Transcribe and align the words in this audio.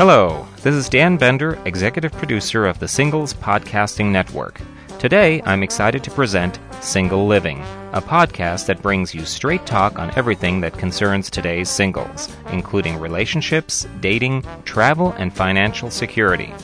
Hello, 0.00 0.46
this 0.62 0.74
is 0.74 0.88
Dan 0.88 1.18
Bender, 1.18 1.58
executive 1.66 2.10
producer 2.12 2.64
of 2.64 2.78
the 2.78 2.88
Singles 2.88 3.34
Podcasting 3.34 4.06
Network. 4.06 4.58
Today, 4.98 5.42
I'm 5.44 5.62
excited 5.62 6.02
to 6.02 6.10
present 6.10 6.58
Single 6.80 7.26
Living, 7.26 7.60
a 7.92 8.00
podcast 8.00 8.64
that 8.64 8.80
brings 8.80 9.14
you 9.14 9.26
straight 9.26 9.66
talk 9.66 9.98
on 9.98 10.10
everything 10.16 10.58
that 10.62 10.78
concerns 10.78 11.28
today's 11.28 11.68
singles, 11.68 12.34
including 12.50 12.96
relationships, 12.96 13.86
dating, 14.00 14.42
travel, 14.64 15.12
and 15.18 15.34
financial 15.34 15.90
security. 15.90 16.54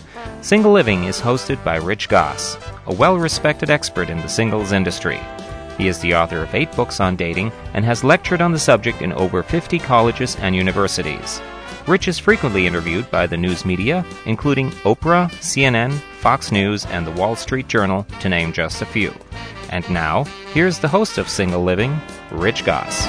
Single 0.41 0.73
Living 0.73 1.05
is 1.05 1.21
hosted 1.21 1.63
by 1.63 1.77
Rich 1.77 2.09
Goss, 2.09 2.57
a 2.87 2.95
well 2.95 3.19
respected 3.19 3.69
expert 3.69 4.09
in 4.09 4.17
the 4.17 4.29
singles 4.29 4.73
industry. 4.73 5.21
He 5.77 5.89
is 5.89 5.99
the 5.99 6.15
author 6.15 6.43
of 6.43 6.55
eight 6.55 6.73
books 6.73 7.01
on 7.01 7.17
dating 7.17 7.53
and 7.75 7.85
has 7.85 8.03
lectured 8.03 8.41
on 8.41 8.53
the 8.53 8.59
subject 8.59 9.03
in 9.03 9.13
over 9.13 9.43
50 9.43 9.79
colleges 9.81 10.37
and 10.37 10.57
universities. 10.57 11.43
Rich 11.87 12.09
is 12.09 12.19
frequently 12.19 12.67
interviewed 12.67 13.09
by 13.13 13.29
the 13.29 13.37
news 13.37 13.65
media, 13.65 14.05
including 14.25 14.73
Oprah, 14.83 15.31
CNN, 15.35 15.93
Fox 16.19 16.51
News, 16.51 16.85
and 16.87 17.07
the 17.07 17.13
Wall 17.13 17.37
Street 17.37 17.69
Journal, 17.69 18.05
to 18.19 18.29
name 18.29 18.53
just 18.53 18.83
a 18.83 18.87
few. 18.87 19.15
And 19.71 19.89
now, 19.89 20.25
here's 20.53 20.81
the 20.81 20.89
host 20.89 21.17
of 21.17 21.29
Single 21.29 21.63
Living, 21.63 21.97
Rich 22.33 22.65
Goss. 22.65 23.07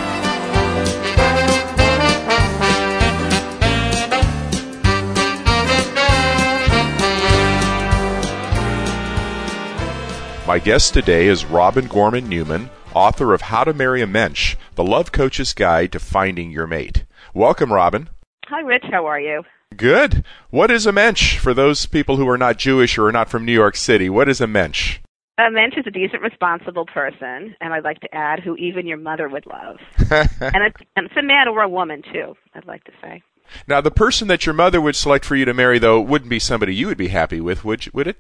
My 10.45 10.59
guest 10.64 10.94
today 10.94 11.25
is 11.25 11.45
Robin 11.45 11.88
Gorman 11.88 12.30
Newman, 12.30 12.69
author 12.94 13.34
of 13.34 13.41
How 13.41 13.64
to 13.64 13.73
Marry 13.73 14.03
a 14.03 14.08
Mensch, 14.08 14.56
the 14.75 14.84
love 14.84 15.12
coach's 15.12 15.56
guide 15.56 15.91
to 15.94 16.00
finding 16.00 16.52
your 16.52 16.67
mate. 16.67 17.06
Welcome, 17.34 17.73
Robin. 17.73 18.09
Hi, 18.50 18.62
Rich. 18.62 18.86
How 18.90 19.06
are 19.06 19.20
you? 19.20 19.44
Good. 19.76 20.23
What 20.52 20.72
is 20.72 20.86
a 20.86 20.94
mensch 20.94 21.38
for 21.38 21.53
those 21.53 21.86
people 21.86 22.16
who 22.16 22.30
are 22.30 22.38
not 22.38 22.58
Jewish 22.58 22.98
or 22.98 23.08
are 23.08 23.12
not 23.12 23.30
from 23.30 23.44
New 23.44 23.52
York 23.52 23.76
City? 23.76 24.09
What 24.09 24.30
is 24.30 24.40
a 24.40 24.48
mensch? 24.48 25.00
A 25.38 25.52
mensch 25.52 25.76
is 25.76 25.84
a 25.86 25.92
decent, 25.92 26.22
responsible 26.22 26.86
person, 26.86 27.53
and 27.59 27.73
I'd 27.73 27.84
like 27.84 28.00
to 28.00 28.16
add, 28.16 28.40
who 28.40 28.56
even 28.56 28.88
your 28.88 29.00
mother 29.00 29.28
would 29.28 29.45
love. 29.45 29.80
and, 30.09 30.64
it's, 30.64 30.78
and 30.95 31.08
it's 31.08 31.18
a 31.18 31.22
man 31.22 31.50
or 31.50 31.62
a 31.62 31.68
woman, 31.68 32.02
too, 32.14 32.36
I'd 32.56 32.66
like 32.66 32.86
to 32.86 32.94
say. 33.02 33.22
Now, 33.68 33.81
the 33.81 33.92
person 33.92 34.30
that 34.30 34.45
your 34.45 34.53
mother 34.53 34.80
would 34.80 34.95
select 34.95 35.25
for 35.25 35.36
you 35.36 35.44
to 35.44 35.53
marry, 35.53 35.78
though, 35.78 36.00
wouldn't 36.00 36.30
be 36.30 36.40
somebody 36.40 36.73
you 36.73 36.88
would 36.88 36.98
be 36.98 37.09
happy 37.09 37.42
with, 37.42 37.66
would, 37.66 37.86
you, 37.86 37.92
would 37.94 38.08
it? 38.08 38.18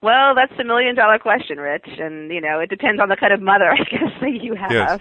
Well, 0.00 0.34
that's 0.34 0.56
the 0.56 0.64
million 0.64 0.94
dollar 0.94 1.18
question, 1.18 1.58
Rich. 1.58 1.86
And, 2.00 2.32
you 2.32 2.40
know, 2.40 2.60
it 2.60 2.70
depends 2.70 2.98
on 2.98 3.10
the 3.10 3.16
kind 3.16 3.34
of 3.34 3.42
mother, 3.42 3.70
I 3.70 3.84
guess, 3.84 4.12
that 4.22 4.42
you 4.42 4.54
have. 4.54 4.72
Yes. 4.72 5.00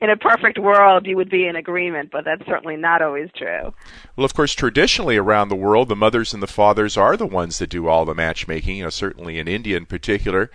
In 0.00 0.08
a 0.08 0.16
perfect 0.16 0.58
world, 0.58 1.06
you 1.06 1.16
would 1.16 1.28
be 1.28 1.46
in 1.46 1.54
agreement, 1.54 2.10
but 2.10 2.24
that's 2.24 2.46
certainly 2.46 2.76
not 2.76 3.02
always 3.02 3.28
true. 3.36 3.74
Well, 4.16 4.24
of 4.24 4.32
course, 4.32 4.54
traditionally 4.54 5.18
around 5.18 5.50
the 5.50 5.56
world, 5.56 5.90
the 5.90 5.96
mothers 5.96 6.32
and 6.32 6.42
the 6.42 6.46
fathers 6.46 6.96
are 6.96 7.14
the 7.14 7.26
ones 7.26 7.58
that 7.58 7.68
do 7.68 7.86
all 7.86 8.06
the 8.06 8.14
matchmaking, 8.14 8.76
you 8.76 8.84
know, 8.84 8.90
certainly 8.90 9.38
in 9.38 9.48
India 9.48 9.76
in 9.76 9.84
particular. 9.84 10.50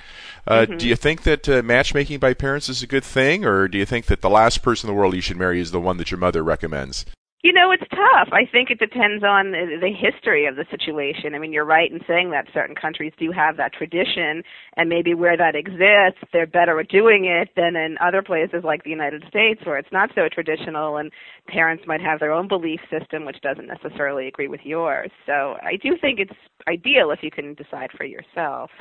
Uh, 0.48 0.66
Mhm. 0.68 0.80
Do 0.80 0.88
you 0.88 0.96
think 0.96 1.22
that 1.22 1.48
uh, 1.48 1.62
matchmaking 1.62 2.18
by 2.18 2.34
parents 2.34 2.68
is 2.68 2.82
a 2.82 2.88
good 2.88 3.04
thing, 3.04 3.46
or 3.46 3.68
do 3.68 3.78
you 3.78 3.86
think 3.86 4.08
that 4.08 4.22
the 4.22 4.30
last 4.30 4.64
person 4.64 4.90
in 4.90 4.96
the 4.96 5.00
world 5.00 5.14
you 5.14 5.22
should 5.22 5.38
marry 5.38 5.60
is 5.60 5.70
the 5.70 5.80
one 5.80 5.98
that 5.98 6.10
your 6.10 6.20
mother 6.20 6.44
recommends? 6.44 7.06
You 7.46 7.54
know, 7.54 7.70
it's 7.70 7.88
tough. 7.92 8.30
I 8.32 8.50
think 8.52 8.72
it 8.72 8.80
depends 8.80 9.24
on 9.24 9.52
the 9.52 9.78
the 9.80 9.94
history 9.94 10.48
of 10.48 10.56
the 10.56 10.66
situation. 10.72 11.36
I 11.36 11.38
mean, 11.38 11.54
you're 11.54 11.64
right 11.64 11.92
in 11.92 12.00
saying 12.08 12.32
that 12.32 12.48
certain 12.52 12.74
countries 12.74 13.14
do 13.20 13.32
have 13.32 13.56
that 13.58 13.72
tradition, 13.72 14.42
and 14.78 14.90
maybe 14.90 15.14
where 15.14 15.38
that 15.38 15.54
exists, 15.54 16.28
they're 16.34 16.48
better 16.48 16.80
at 16.80 16.90
doing 16.90 17.26
it 17.26 17.50
than 17.56 17.76
in 17.76 17.98
other 18.02 18.24
places 18.24 18.64
like 18.64 18.84
the 18.84 18.90
United 18.90 19.26
States 19.30 19.62
where 19.64 19.78
it's 19.78 19.92
not 19.92 20.10
so 20.16 20.28
traditional 20.28 20.98
and 20.98 21.12
parents 21.48 21.84
might 21.86 22.02
have 22.02 22.20
their 22.20 22.32
own 22.32 22.48
belief 22.48 22.80
system 22.90 23.26
which 23.26 23.40
doesn't 23.42 23.68
necessarily 23.68 24.28
agree 24.28 24.48
with 24.48 24.62
yours. 24.64 25.12
So 25.28 25.58
I 25.62 25.76
do 25.76 25.96
think 26.02 26.20
it's 26.20 26.34
ideal 26.68 27.12
if 27.12 27.20
you 27.22 27.30
can 27.30 27.54
decide 27.54 27.92
for 27.96 28.06
yourself. 28.06 28.72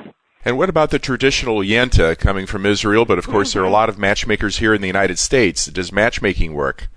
And 0.43 0.57
what 0.57 0.69
about 0.69 0.89
the 0.89 0.97
traditional 0.97 1.57
yenta 1.59 2.17
coming 2.17 2.47
from 2.47 2.65
Israel? 2.65 3.05
But 3.05 3.19
of 3.19 3.27
course, 3.27 3.53
there 3.53 3.61
are 3.61 3.65
a 3.65 3.67
mm-hmm. 3.67 3.73
lot 3.73 3.89
of 3.89 3.99
matchmakers 3.99 4.57
here 4.57 4.73
in 4.73 4.81
the 4.81 4.87
United 4.87 5.19
States. 5.19 5.67
Does 5.67 5.91
matchmaking 5.91 6.55
work? 6.55 6.87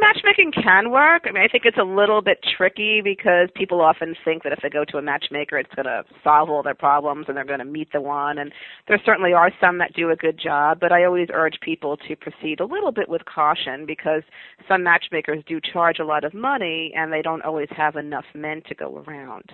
Matchmaking 0.00 0.52
can 0.52 0.90
work. 0.90 1.24
I 1.26 1.32
mean, 1.32 1.42
I 1.42 1.48
think 1.48 1.64
it's 1.64 1.78
a 1.78 1.82
little 1.82 2.22
bit 2.22 2.38
tricky 2.56 3.00
because 3.02 3.48
people 3.54 3.80
often 3.80 4.14
think 4.24 4.42
that 4.44 4.52
if 4.52 4.60
they 4.62 4.68
go 4.68 4.84
to 4.84 4.98
a 4.98 5.02
matchmaker, 5.02 5.58
it's 5.58 5.74
going 5.74 5.86
to 5.86 6.04
solve 6.22 6.48
all 6.50 6.62
their 6.62 6.74
problems 6.74 7.26
and 7.28 7.36
they're 7.36 7.44
going 7.44 7.58
to 7.58 7.64
meet 7.64 7.92
the 7.92 8.00
one. 8.00 8.38
And 8.38 8.52
there 8.86 9.00
certainly 9.04 9.32
are 9.32 9.50
some 9.60 9.78
that 9.78 9.94
do 9.94 10.10
a 10.10 10.16
good 10.16 10.38
job, 10.38 10.78
but 10.80 10.92
I 10.92 11.04
always 11.04 11.28
urge 11.32 11.58
people 11.60 11.96
to 12.08 12.16
proceed 12.16 12.60
a 12.60 12.64
little 12.64 12.92
bit 12.92 13.08
with 13.08 13.24
caution 13.24 13.86
because 13.86 14.22
some 14.68 14.84
matchmakers 14.84 15.42
do 15.46 15.60
charge 15.60 15.98
a 15.98 16.04
lot 16.04 16.22
of 16.22 16.32
money 16.34 16.92
and 16.94 17.12
they 17.12 17.22
don't 17.22 17.42
always 17.42 17.68
have 17.70 17.96
enough 17.96 18.26
men 18.34 18.62
to 18.68 18.74
go 18.74 19.04
around. 19.06 19.52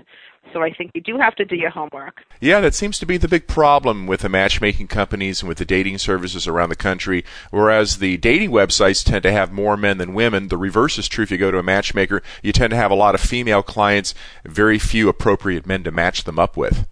So 0.53 0.63
I 0.63 0.73
think 0.73 0.91
you 0.95 1.01
do 1.01 1.17
have 1.19 1.35
to 1.37 1.45
do 1.45 1.57
your 1.57 1.71
homework. 1.71 2.23
Yeah, 2.41 2.61
that 2.61 2.75
seems 2.75 2.99
to 2.99 3.07
be 3.07 3.17
the 3.17 3.29
big 3.29 3.47
problem 3.47 4.07
with 4.07 4.21
the 4.21 4.29
matchmaking 4.29 4.89
companies 4.89 5.41
and 5.41 5.49
with 5.49 5.59
the 5.59 5.65
dating 5.65 5.99
services 5.99 6.47
around 6.47 6.69
the 6.69 6.77
country. 6.77 7.25
Whereas 7.51 7.99
the 7.99 8.17
dating 8.19 8.51
websites 8.51 9.05
tend 9.05 9.23
to 9.23 9.33
have 9.33 9.53
more 9.53 9.77
men 9.77 9.99
than 9.99 10.13
women, 10.13 10.34
the 10.49 10.57
reverse 10.57 10.99
is 10.99 11.09
true 11.09 11.25
if 11.25 11.31
you 11.31 11.39
go 11.39 11.51
to 11.51 11.59
a 11.59 11.63
matchmaker. 11.63 12.23
You 12.43 12.53
tend 12.53 12.71
to 12.71 12.77
have 12.77 12.91
a 12.91 12.95
lot 12.95 13.15
of 13.15 13.21
female 13.21 13.63
clients, 13.63 14.15
very 14.45 14.79
few 14.79 15.09
appropriate 15.09 15.67
men 15.67 15.85
to 15.85 15.91
match 15.91 16.25
them 16.25 16.39
up 16.39 16.57
with. 16.57 16.87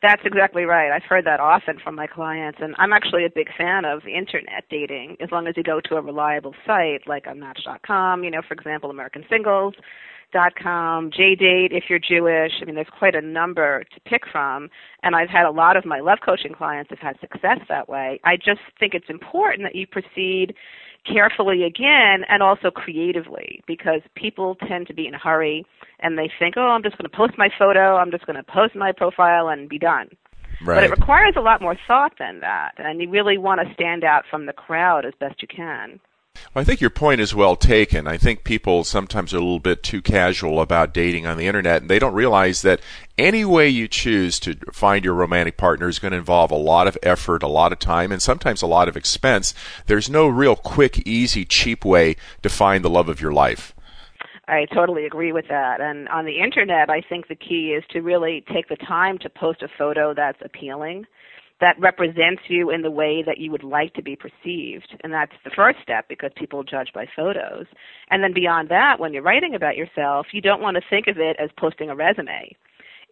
That's 0.00 0.22
exactly 0.24 0.64
right. 0.64 0.90
I've 0.90 1.02
heard 1.02 1.26
that 1.26 1.40
often 1.40 1.78
from 1.78 1.94
my 1.94 2.06
clients, 2.06 2.58
and 2.62 2.74
I'm 2.78 2.92
actually 2.92 3.26
a 3.26 3.30
big 3.30 3.48
fan 3.56 3.84
of 3.84 4.06
internet 4.06 4.64
dating 4.70 5.16
as 5.20 5.30
long 5.30 5.46
as 5.46 5.56
you 5.56 5.62
go 5.62 5.80
to 5.80 5.96
a 5.96 6.00
reliable 6.00 6.54
site 6.66 7.06
like 7.06 7.26
on 7.26 7.40
Match.com, 7.40 8.24
you 8.24 8.30
know, 8.30 8.40
for 8.46 8.54
example, 8.54 8.90
American 8.90 9.24
Singles. 9.28 9.74
Dot 10.32 10.54
com, 10.56 11.10
JDate 11.10 11.72
if 11.72 11.90
you're 11.90 11.98
Jewish. 11.98 12.52
I 12.62 12.64
mean, 12.64 12.74
there's 12.74 12.86
quite 12.98 13.14
a 13.14 13.20
number 13.20 13.84
to 13.84 14.00
pick 14.06 14.22
from, 14.32 14.70
and 15.02 15.14
I've 15.14 15.28
had 15.28 15.44
a 15.44 15.50
lot 15.50 15.76
of 15.76 15.84
my 15.84 16.00
love 16.00 16.20
coaching 16.24 16.54
clients 16.54 16.88
have 16.88 17.00
had 17.00 17.20
success 17.20 17.58
that 17.68 17.86
way. 17.86 18.18
I 18.24 18.36
just 18.36 18.62
think 18.80 18.94
it's 18.94 19.10
important 19.10 19.64
that 19.64 19.74
you 19.74 19.86
proceed 19.86 20.54
carefully 21.04 21.64
again 21.64 22.24
and 22.28 22.42
also 22.42 22.70
creatively 22.70 23.62
because 23.66 24.00
people 24.14 24.56
tend 24.68 24.86
to 24.86 24.94
be 24.94 25.06
in 25.06 25.14
a 25.14 25.18
hurry 25.18 25.64
and 26.00 26.18
they 26.18 26.30
think, 26.38 26.56
oh, 26.56 26.68
I'm 26.68 26.82
just 26.82 26.98
going 26.98 27.08
to 27.10 27.16
post 27.16 27.34
my 27.36 27.48
photo, 27.58 27.96
I'm 27.96 28.10
just 28.10 28.26
going 28.26 28.36
to 28.36 28.42
post 28.42 28.74
my 28.74 28.92
profile 28.92 29.48
and 29.48 29.68
be 29.68 29.78
done. 29.78 30.08
But 30.64 30.84
it 30.84 30.90
requires 30.90 31.34
a 31.36 31.40
lot 31.40 31.60
more 31.60 31.76
thought 31.88 32.12
than 32.18 32.40
that, 32.40 32.72
and 32.76 33.00
you 33.00 33.10
really 33.10 33.36
want 33.36 33.60
to 33.66 33.74
stand 33.74 34.04
out 34.04 34.24
from 34.30 34.46
the 34.46 34.52
crowd 34.52 35.04
as 35.04 35.12
best 35.18 35.42
you 35.42 35.48
can. 35.48 35.98
Well, 36.54 36.60
I 36.60 36.64
think 36.64 36.82
your 36.82 36.90
point 36.90 37.22
is 37.22 37.34
well 37.34 37.56
taken. 37.56 38.06
I 38.06 38.18
think 38.18 38.44
people 38.44 38.84
sometimes 38.84 39.32
are 39.32 39.38
a 39.38 39.40
little 39.40 39.58
bit 39.58 39.82
too 39.82 40.02
casual 40.02 40.60
about 40.60 40.92
dating 40.92 41.26
on 41.26 41.38
the 41.38 41.46
internet, 41.46 41.80
and 41.80 41.90
they 41.90 41.98
don't 41.98 42.12
realize 42.12 42.60
that 42.60 42.80
any 43.16 43.42
way 43.42 43.70
you 43.70 43.88
choose 43.88 44.38
to 44.40 44.56
find 44.70 45.02
your 45.02 45.14
romantic 45.14 45.56
partner 45.56 45.88
is 45.88 45.98
going 45.98 46.12
to 46.12 46.18
involve 46.18 46.50
a 46.50 46.56
lot 46.56 46.86
of 46.86 46.98
effort, 47.02 47.42
a 47.42 47.48
lot 47.48 47.72
of 47.72 47.78
time, 47.78 48.12
and 48.12 48.20
sometimes 48.20 48.60
a 48.60 48.66
lot 48.66 48.86
of 48.86 48.98
expense. 48.98 49.54
There's 49.86 50.10
no 50.10 50.28
real 50.28 50.54
quick, 50.54 51.06
easy, 51.06 51.46
cheap 51.46 51.86
way 51.86 52.16
to 52.42 52.50
find 52.50 52.84
the 52.84 52.90
love 52.90 53.08
of 53.08 53.20
your 53.20 53.32
life. 53.32 53.74
I 54.46 54.66
totally 54.74 55.06
agree 55.06 55.32
with 55.32 55.48
that. 55.48 55.80
And 55.80 56.06
on 56.10 56.26
the 56.26 56.40
internet, 56.40 56.90
I 56.90 57.00
think 57.00 57.28
the 57.28 57.34
key 57.34 57.72
is 57.72 57.84
to 57.92 58.00
really 58.00 58.44
take 58.52 58.68
the 58.68 58.76
time 58.76 59.16
to 59.18 59.30
post 59.30 59.62
a 59.62 59.68
photo 59.68 60.12
that's 60.12 60.42
appealing, 60.44 61.06
that 61.62 61.78
represents 61.78 62.42
you 62.48 62.70
in 62.70 62.82
the 62.82 62.90
way 62.90 63.22
that 63.22 63.38
you 63.38 63.52
would 63.52 63.62
like 63.62 63.94
to 63.94 64.02
be 64.02 64.16
perceived. 64.16 64.96
And 65.04 65.12
that's 65.12 65.32
the 65.44 65.50
first 65.50 65.78
step 65.80 66.08
because 66.08 66.32
people 66.34 66.64
judge 66.64 66.88
by 66.92 67.06
photos. 67.14 67.66
And 68.10 68.22
then 68.22 68.34
beyond 68.34 68.68
that, 68.70 68.98
when 68.98 69.14
you're 69.14 69.22
writing 69.22 69.54
about 69.54 69.76
yourself, 69.76 70.26
you 70.32 70.40
don't 70.40 70.60
want 70.60 70.74
to 70.76 70.82
think 70.90 71.06
of 71.06 71.18
it 71.18 71.36
as 71.38 71.50
posting 71.56 71.88
a 71.88 71.94
resume. 71.94 72.56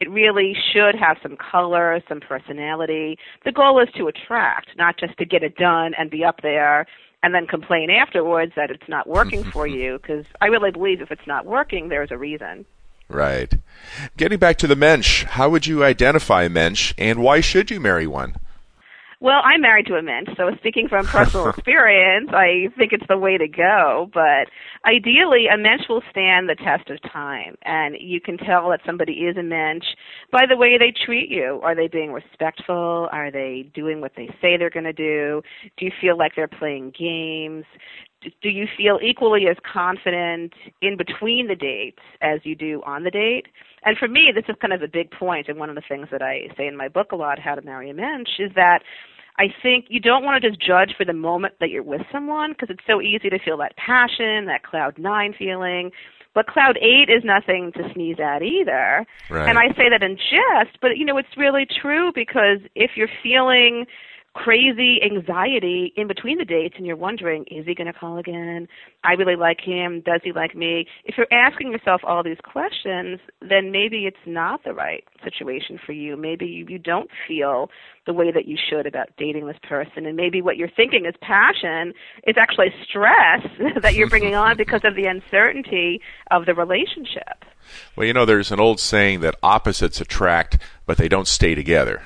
It 0.01 0.11
really 0.11 0.57
should 0.73 0.97
have 0.97 1.19
some 1.23 1.37
color, 1.37 2.03
some 2.09 2.19
personality. 2.19 3.19
The 3.45 3.53
goal 3.53 3.81
is 3.81 3.89
to 3.97 4.09
attract, 4.09 4.71
not 4.77 4.99
just 4.99 5.17
to 5.19 5.25
get 5.25 5.45
it 5.45 5.57
done 5.57 5.93
and 5.97 6.11
be 6.11 6.25
up 6.25 6.41
there 6.43 6.87
and 7.23 7.33
then 7.33 7.47
complain 7.47 7.89
afterwards 7.89 8.53
that 8.57 8.73
it's 8.73 8.89
not 8.89 9.07
working 9.07 9.45
for 9.45 9.67
you 9.69 9.99
because 9.99 10.25
I 10.41 10.47
really 10.47 10.73
believe 10.73 11.03
if 11.03 11.13
it's 11.13 11.27
not 11.27 11.47
working, 11.47 11.89
there's 11.89 12.11
a 12.11 12.19
reason. 12.19 12.67
Right. 13.09 13.53
Getting 14.17 14.39
back 14.39 14.57
to 14.59 14.67
the 14.67 14.77
mensch, 14.77 15.25
how 15.25 15.51
would 15.51 15.67
you 15.67 15.85
identify 15.85 16.45
a 16.45 16.49
mensch, 16.49 16.95
and 16.97 17.23
why 17.23 17.41
should 17.41 17.71
you 17.71 17.81
marry 17.81 18.07
one? 18.07 18.37
Well, 19.23 19.43
I'm 19.45 19.61
married 19.61 19.85
to 19.89 19.97
a 19.97 20.03
mensch, 20.03 20.31
so 20.39 20.51
speaking 20.57 20.89
from 20.89 21.05
personal 21.05 21.49
experience, 21.51 22.31
I 22.33 22.69
think 22.79 22.95
it's 22.95 23.07
the 23.07 23.19
way 23.19 23.37
to 23.37 23.47
go. 23.47 24.09
But 24.15 24.49
ideally, 24.87 25.45
a 25.53 25.59
mensch 25.59 25.83
will 25.91 26.03
stand 26.11 26.49
the 26.49 26.55
test 26.55 26.89
of 26.89 26.99
time, 27.13 27.57
and 27.63 27.97
you 28.01 28.19
can 28.19 28.39
tell 28.39 28.71
that 28.71 28.81
somebody 28.87 29.13
is 29.13 29.37
a 29.37 29.43
mensch 29.43 29.85
by 30.33 30.47
the 30.49 30.57
way 30.57 30.79
they 30.79 30.95
treat 31.05 31.29
you. 31.29 31.61
Are 31.63 31.75
they 31.75 31.87
being 31.87 32.13
respectful? 32.13 33.11
Are 33.13 33.31
they 33.31 33.71
doing 33.75 34.01
what 34.01 34.13
they 34.17 34.29
say 34.41 34.57
they're 34.57 34.71
going 34.71 34.85
to 34.85 34.93
do? 34.95 35.43
Do 35.77 35.85
you 35.85 35.93
feel 36.01 36.17
like 36.17 36.33
they're 36.35 36.49
playing 36.49 36.95
games? 36.99 37.67
Do 38.23 38.49
you 38.49 38.67
feel 38.75 38.99
equally 39.03 39.49
as 39.49 39.57
confident 39.71 40.55
in 40.81 40.97
between 40.97 41.47
the 41.47 41.55
dates 41.55 42.03
as 42.23 42.41
you 42.45 42.55
do 42.55 42.83
on 42.87 43.05
the 43.05 43.11
date? 43.11 43.49
And 43.85 43.97
for 43.97 44.09
me, 44.09 44.31
this 44.35 44.45
is 44.49 44.57
kind 44.61 44.73
of 44.73 44.83
a 44.83 44.89
big 44.89 45.11
point, 45.11 45.49
and 45.49 45.59
one 45.59 45.71
of 45.71 45.75
the 45.75 45.83
things 45.89 46.09
that 46.13 46.23
I 46.23 46.49
say 46.57 46.67
in 46.67 46.77
my 46.77 46.89
book 46.89 47.13
a 47.13 47.17
lot, 47.17 47.39
How 47.39 47.55
to 47.55 47.63
Marry 47.63 47.91
a 47.91 47.95
Mensch, 47.95 48.39
is 48.39 48.53
that 48.55 48.81
I 49.39 49.47
think 49.63 49.87
you 49.89 50.01
don't 50.01 50.25
want 50.25 50.43
to 50.43 50.51
just 50.51 50.61
judge 50.61 50.93
for 50.99 51.05
the 51.05 51.15
moment 51.15 51.55
that 51.61 51.71
you're 51.71 51.83
with 51.83 52.03
someone 52.13 52.53
because 52.53 52.69
it's 52.69 52.87
so 52.87 53.01
easy 53.01 53.31
to 53.31 53.39
feel 53.39 53.57
that 53.59 53.77
passion, 53.77 54.47
that 54.47 54.65
cloud 54.65 54.99
nine 54.99 55.35
feeling. 55.39 55.93
But 56.35 56.47
cloud 56.47 56.79
eight 56.79 57.09
is 57.09 57.25
nothing 57.25 57.73
to 57.73 57.83
sneeze 57.95 58.19
at 58.23 58.43
either. 58.43 59.07
Right. 59.31 59.49
And 59.49 59.59
I 59.59 59.69
say 59.77 59.89
that 59.91 60.03
in 60.03 60.17
jest, 60.17 60.79
but 60.83 60.97
you 60.97 61.07
know, 61.07 61.17
it's 61.17 61.37
really 61.37 61.67
true 61.81 62.13
because 62.15 62.59
if 62.75 62.93
you're 62.97 63.09
feeling 63.23 63.87
crazy 64.35 65.01
anxiety 65.03 65.93
in 65.97 66.07
between 66.07 66.39
the 66.39 66.45
dates 66.45 66.75
and 66.77 66.87
you're 66.87 66.97
wondering, 66.97 67.45
is 67.51 67.67
he 67.67 67.75
going 67.75 67.93
to 67.93 67.93
call 67.93 68.17
again? 68.19 68.69
I 69.03 69.13
really 69.15 69.35
like 69.35 69.61
him. 69.61 70.03
Does 70.05 70.21
he 70.23 70.33
like 70.33 70.55
me? 70.55 70.87
If 71.05 71.17
you're 71.19 71.27
asking 71.33 71.73
yourself 71.73 72.03
all 72.05 72.23
these 72.23 72.39
questions, 72.43 73.19
then 73.41 73.73
maybe 73.73 74.07
it's 74.07 74.17
not 74.27 74.63
the 74.63 74.73
right 74.73 75.05
situation 75.25 75.81
for 75.85 75.93
you. 75.93 76.17
Maybe 76.17 76.47
you, 76.47 76.67
you 76.69 76.79
don't 76.79 77.11
feel 77.27 77.71
the 78.07 78.13
way 78.13 78.31
that 78.31 78.47
you 78.47 78.57
should 78.57 78.87
about 78.87 79.09
dating 79.19 79.47
this 79.47 79.59
person. 79.63 80.07
And 80.07 80.17
maybe 80.17 80.41
what 80.41 80.57
you're 80.57 80.71
thinking 80.71 81.07
is 81.07 81.15
passion 81.21 81.93
is 82.27 82.37
actually 82.39 82.73
stress 82.89 83.43
that 83.83 83.95
you're 83.95 84.09
bringing 84.09 84.37
on 84.37 84.57
because 84.57 84.83
of 84.85 84.95
the 84.95 85.07
uncertainty 85.07 86.01
of 86.31 86.47
the 86.47 86.55
relationship. 86.55 87.45
Well, 87.97 88.07
you 88.07 88.13
know, 88.13 88.25
there's 88.25 88.53
an 88.53 88.61
old 88.61 88.81
saying 88.81 89.21
that 89.21 89.37
opposites 89.43 90.01
attract, 90.01 90.59
but 90.87 90.99
they 90.99 91.09
don't 91.09 91.29
stay 91.29 91.55
together. 91.55 92.03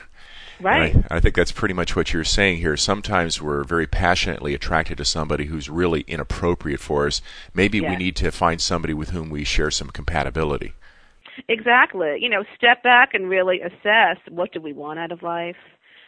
Right. 0.60 0.96
I, 1.10 1.16
I, 1.16 1.20
think 1.20 1.34
that's 1.34 1.52
pretty 1.52 1.74
much 1.74 1.96
what 1.96 2.12
you're 2.12 2.24
saying 2.24 2.58
here. 2.58 2.76
Sometimes 2.76 3.42
we're 3.42 3.64
very 3.64 3.86
passionately 3.86 4.54
attracted 4.54 4.98
to 4.98 5.04
somebody 5.04 5.46
who's 5.46 5.68
really 5.68 6.02
inappropriate 6.02 6.80
for 6.80 7.06
us. 7.06 7.20
Maybe 7.52 7.78
yes. 7.78 7.90
we 7.90 7.96
need 7.96 8.16
to 8.16 8.30
find 8.30 8.60
somebody 8.60 8.94
with 8.94 9.10
whom 9.10 9.30
we 9.30 9.44
share 9.44 9.70
some 9.70 9.90
compatibility. 9.90 10.74
Exactly. 11.48 12.16
You 12.20 12.28
know, 12.28 12.44
step 12.56 12.82
back 12.82 13.14
and 13.14 13.28
really 13.28 13.60
assess 13.60 14.18
what 14.28 14.52
do 14.52 14.60
we 14.60 14.72
want 14.72 14.98
out 14.98 15.12
of 15.12 15.22
life? 15.22 15.56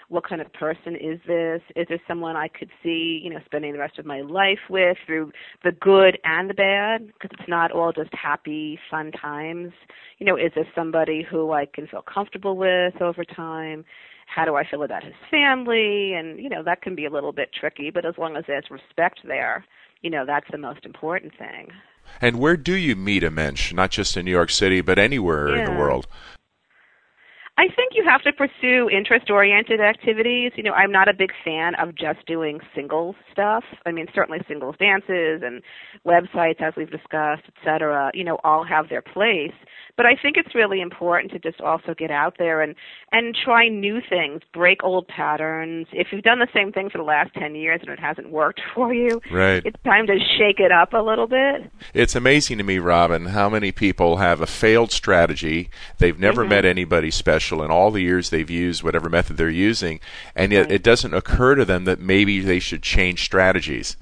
What 0.08 0.22
kind 0.22 0.40
of 0.40 0.52
person 0.52 0.94
is 0.94 1.18
this? 1.26 1.60
Is 1.74 1.88
this 1.88 1.98
someone 2.06 2.36
I 2.36 2.46
could 2.46 2.70
see, 2.80 3.20
you 3.24 3.28
know, 3.28 3.40
spending 3.44 3.72
the 3.72 3.80
rest 3.80 3.98
of 3.98 4.06
my 4.06 4.20
life 4.20 4.60
with 4.70 4.96
through 5.04 5.32
the 5.64 5.72
good 5.72 6.16
and 6.22 6.48
the 6.48 6.54
bad? 6.54 7.08
Because 7.08 7.36
it's 7.38 7.48
not 7.48 7.72
all 7.72 7.92
just 7.92 8.14
happy, 8.14 8.78
fun 8.88 9.10
times. 9.10 9.72
You 10.18 10.26
know, 10.26 10.36
is 10.36 10.52
this 10.54 10.66
somebody 10.76 11.26
who 11.28 11.50
I 11.50 11.66
can 11.66 11.88
feel 11.88 12.02
comfortable 12.02 12.56
with 12.56 13.02
over 13.02 13.24
time? 13.24 13.84
How 14.26 14.44
do 14.44 14.56
I 14.56 14.68
feel 14.68 14.82
about 14.82 15.02
his 15.02 15.14
family? 15.30 16.12
And, 16.12 16.38
you 16.38 16.48
know, 16.48 16.62
that 16.62 16.82
can 16.82 16.94
be 16.94 17.06
a 17.06 17.10
little 17.10 17.32
bit 17.32 17.50
tricky, 17.58 17.90
but 17.90 18.04
as 18.04 18.18
long 18.18 18.36
as 18.36 18.44
there's 18.46 18.70
respect 18.70 19.20
there, 19.24 19.64
you 20.02 20.10
know, 20.10 20.26
that's 20.26 20.50
the 20.50 20.58
most 20.58 20.84
important 20.84 21.32
thing. 21.38 21.68
And 22.20 22.38
where 22.38 22.56
do 22.56 22.74
you 22.74 22.94
meet 22.94 23.24
a 23.24 23.30
mensch? 23.30 23.72
Not 23.72 23.90
just 23.90 24.16
in 24.16 24.24
New 24.24 24.30
York 24.30 24.50
City, 24.50 24.80
but 24.80 24.98
anywhere 24.98 25.56
yeah. 25.56 25.58
in 25.58 25.64
the 25.64 25.78
world. 25.78 26.06
I 27.58 27.68
think 27.74 27.92
you 27.94 28.04
have 28.06 28.20
to 28.22 28.32
pursue 28.34 28.90
interest 28.90 29.30
oriented 29.30 29.80
activities. 29.80 30.52
You 30.56 30.62
know, 30.62 30.72
I'm 30.72 30.92
not 30.92 31.08
a 31.08 31.14
big 31.14 31.32
fan 31.42 31.74
of 31.76 31.94
just 31.94 32.26
doing 32.26 32.60
singles 32.74 33.16
stuff. 33.32 33.64
I 33.86 33.92
mean, 33.92 34.08
certainly 34.14 34.40
singles 34.46 34.76
dances 34.78 35.40
and 35.42 35.62
websites, 36.06 36.60
as 36.60 36.74
we've 36.76 36.90
discussed, 36.90 37.44
et 37.46 37.54
cetera, 37.64 38.10
you 38.12 38.24
know, 38.24 38.38
all 38.44 38.62
have 38.62 38.90
their 38.90 39.00
place. 39.00 39.54
But 39.96 40.04
I 40.04 40.16
think 40.20 40.36
it's 40.36 40.54
really 40.54 40.82
important 40.82 41.32
to 41.32 41.38
just 41.38 41.62
also 41.62 41.94
get 41.94 42.10
out 42.10 42.34
there 42.38 42.60
and 42.60 42.74
and 43.10 43.34
try 43.34 43.68
new 43.68 44.02
things, 44.06 44.42
break 44.52 44.84
old 44.84 45.08
patterns. 45.08 45.86
If 45.92 46.08
you've 46.12 46.24
done 46.24 46.40
the 46.40 46.48
same 46.52 46.72
thing 46.72 46.90
for 46.90 46.98
the 46.98 47.04
last 47.04 47.32
10 47.32 47.54
years 47.54 47.80
and 47.80 47.88
it 47.88 47.98
hasn't 47.98 48.30
worked 48.30 48.60
for 48.74 48.92
you, 48.92 49.22
right. 49.30 49.62
it's 49.64 49.82
time 49.82 50.06
to 50.08 50.18
shake 50.36 50.60
it 50.60 50.72
up 50.72 50.92
a 50.92 50.98
little 50.98 51.26
bit. 51.26 51.70
It's 51.94 52.14
amazing 52.14 52.58
to 52.58 52.64
me, 52.64 52.78
Robin, 52.78 53.26
how 53.26 53.48
many 53.48 53.72
people 53.72 54.18
have 54.18 54.42
a 54.42 54.46
failed 54.46 54.92
strategy. 54.92 55.70
They've 55.96 56.18
never 56.18 56.42
mm-hmm. 56.42 56.50
met 56.50 56.64
anybody 56.66 57.10
special 57.10 57.45
in 57.62 57.70
all 57.70 57.90
the 57.90 58.02
years 58.02 58.30
they've 58.30 58.50
used 58.50 58.82
whatever 58.82 59.08
method 59.08 59.36
they're 59.36 59.48
using, 59.48 60.00
and 60.34 60.52
yet 60.52 60.62
right. 60.62 60.72
it 60.72 60.82
doesn't 60.82 61.14
occur 61.14 61.54
to 61.54 61.64
them 61.64 61.84
that 61.84 62.00
maybe 62.00 62.40
they 62.40 62.58
should 62.58 62.82
change 62.82 63.24
strategies. 63.24 63.96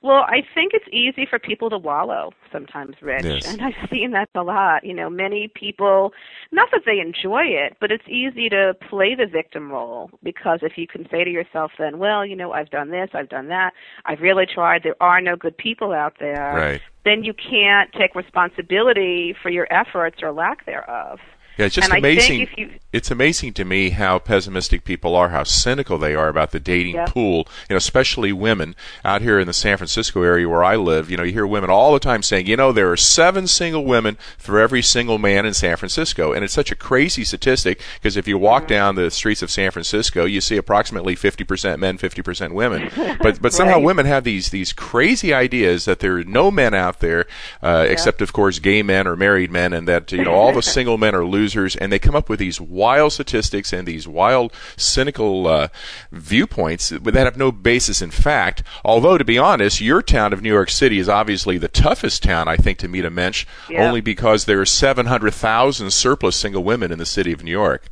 Well, 0.00 0.24
I 0.28 0.42
think 0.54 0.74
it's 0.74 0.86
easy 0.92 1.26
for 1.28 1.40
people 1.40 1.70
to 1.70 1.78
wallow 1.78 2.30
sometimes, 2.52 2.94
Rich. 3.02 3.24
Yes. 3.24 3.46
And 3.52 3.60
I've 3.60 3.88
seen 3.90 4.12
that 4.12 4.28
a 4.34 4.42
lot. 4.42 4.84
You 4.84 4.94
know, 4.94 5.10
many 5.10 5.48
people, 5.48 6.12
not 6.52 6.68
that 6.70 6.82
they 6.86 7.00
enjoy 7.00 7.42
it, 7.42 7.76
but 7.80 7.90
it's 7.90 8.06
easy 8.06 8.48
to 8.48 8.74
play 8.88 9.16
the 9.16 9.26
victim 9.26 9.72
role 9.72 10.10
because 10.22 10.60
if 10.62 10.78
you 10.78 10.86
can 10.86 11.08
say 11.10 11.24
to 11.24 11.30
yourself 11.30 11.72
then, 11.78 11.98
well, 11.98 12.24
you 12.24 12.36
know, 12.36 12.52
I've 12.52 12.70
done 12.70 12.90
this, 12.90 13.10
I've 13.12 13.28
done 13.28 13.48
that, 13.48 13.72
I've 14.04 14.20
really 14.20 14.46
tried, 14.46 14.84
there 14.84 15.00
are 15.00 15.20
no 15.20 15.34
good 15.34 15.56
people 15.56 15.92
out 15.92 16.14
there, 16.20 16.54
Right. 16.54 16.80
then 17.04 17.24
you 17.24 17.34
can't 17.34 17.92
take 17.92 18.14
responsibility 18.14 19.34
for 19.42 19.50
your 19.50 19.66
efforts 19.72 20.22
or 20.22 20.30
lack 20.30 20.64
thereof. 20.64 21.18
Yeah, 21.58 21.66
it's 21.66 21.74
just 21.74 21.90
and 21.90 21.98
amazing. 21.98 22.42
I 22.42 22.46
think 22.46 22.50
if 22.52 22.58
you, 22.58 22.78
it's 22.92 23.10
amazing 23.10 23.52
to 23.54 23.64
me 23.64 23.90
how 23.90 24.18
pessimistic 24.18 24.84
people 24.84 25.14
are, 25.14 25.28
how 25.28 25.42
cynical 25.42 25.98
they 25.98 26.14
are 26.14 26.28
about 26.28 26.52
the 26.52 26.60
dating 26.60 26.96
pool. 27.06 27.48
You 27.68 27.74
know, 27.74 27.76
especially 27.76 28.32
women 28.32 28.74
out 29.04 29.20
here 29.20 29.38
in 29.38 29.46
the 29.46 29.52
San 29.52 29.76
Francisco 29.76 30.22
area 30.22 30.48
where 30.48 30.64
I 30.64 30.76
live. 30.76 31.10
You 31.10 31.16
know, 31.16 31.22
you 31.24 31.32
hear 31.32 31.46
women 31.46 31.68
all 31.68 31.92
the 31.92 31.98
time 31.98 32.22
saying, 32.22 32.46
you 32.46 32.56
know, 32.56 32.72
there 32.72 32.90
are 32.90 32.96
seven 32.96 33.46
single 33.46 33.84
women 33.84 34.16
for 34.38 34.58
every 34.58 34.80
single 34.82 35.18
man 35.18 35.44
in 35.44 35.52
San 35.52 35.76
Francisco, 35.76 36.32
and 36.32 36.44
it's 36.44 36.54
such 36.54 36.70
a 36.70 36.76
crazy 36.76 37.24
statistic 37.24 37.82
because 37.94 38.16
if 38.16 38.26
you 38.28 38.38
walk 38.38 38.66
down 38.68 38.94
the 38.94 39.10
streets 39.10 39.42
of 39.42 39.50
San 39.50 39.70
Francisco, 39.70 40.24
you 40.24 40.40
see 40.40 40.56
approximately 40.56 41.14
50% 41.16 41.78
men, 41.78 41.98
50% 41.98 42.52
women. 42.52 42.90
But 43.20 43.42
but 43.42 43.52
somehow 43.52 43.74
Right. 43.76 43.84
women 43.84 44.06
have 44.06 44.22
these 44.24 44.50
these 44.50 44.72
crazy 44.72 45.34
ideas 45.34 45.84
that 45.86 45.98
there 46.00 46.18
are 46.18 46.24
no 46.24 46.50
men 46.50 46.72
out 46.72 47.00
there, 47.00 47.26
uh, 47.62 47.84
except 47.88 48.22
of 48.22 48.32
course 48.32 48.58
gay 48.60 48.82
men 48.82 49.06
or 49.06 49.16
married 49.16 49.50
men, 49.50 49.72
and 49.72 49.88
that 49.88 50.12
you 50.12 50.24
know 50.24 50.32
all 50.32 50.52
the 50.52 50.62
single 50.76 50.96
men 50.98 51.14
are 51.14 51.24
and 51.56 51.92
they 51.92 51.98
come 51.98 52.14
up 52.14 52.28
with 52.28 52.38
these 52.38 52.60
wild 52.60 53.12
statistics 53.12 53.72
and 53.72 53.86
these 53.86 54.06
wild 54.08 54.52
cynical 54.76 55.46
uh, 55.46 55.68
viewpoints 56.12 56.90
that 56.90 57.14
have 57.14 57.36
no 57.36 57.50
basis 57.52 58.02
in 58.02 58.10
fact. 58.10 58.62
Although 58.84 59.18
to 59.18 59.24
be 59.24 59.38
honest, 59.38 59.80
your 59.80 60.02
town 60.02 60.32
of 60.32 60.42
New 60.42 60.52
York 60.52 60.70
City 60.70 60.98
is 60.98 61.08
obviously 61.08 61.58
the 61.58 61.68
toughest 61.68 62.22
town 62.22 62.48
I 62.48 62.56
think 62.56 62.78
to 62.78 62.88
meet 62.88 63.04
a 63.04 63.10
mensch, 63.10 63.46
Yeah. 63.68 63.86
only 63.86 64.00
because 64.00 64.44
there 64.44 64.60
are 64.60 64.66
seven 64.66 65.06
hundred 65.06 65.32
thousand 65.34 65.90
surplus 65.92 66.36
single 66.36 66.64
women 66.64 66.92
in 66.92 66.98
the 66.98 67.06
city 67.06 67.32
of 67.32 67.42
New 67.42 67.50
York. 67.50 67.88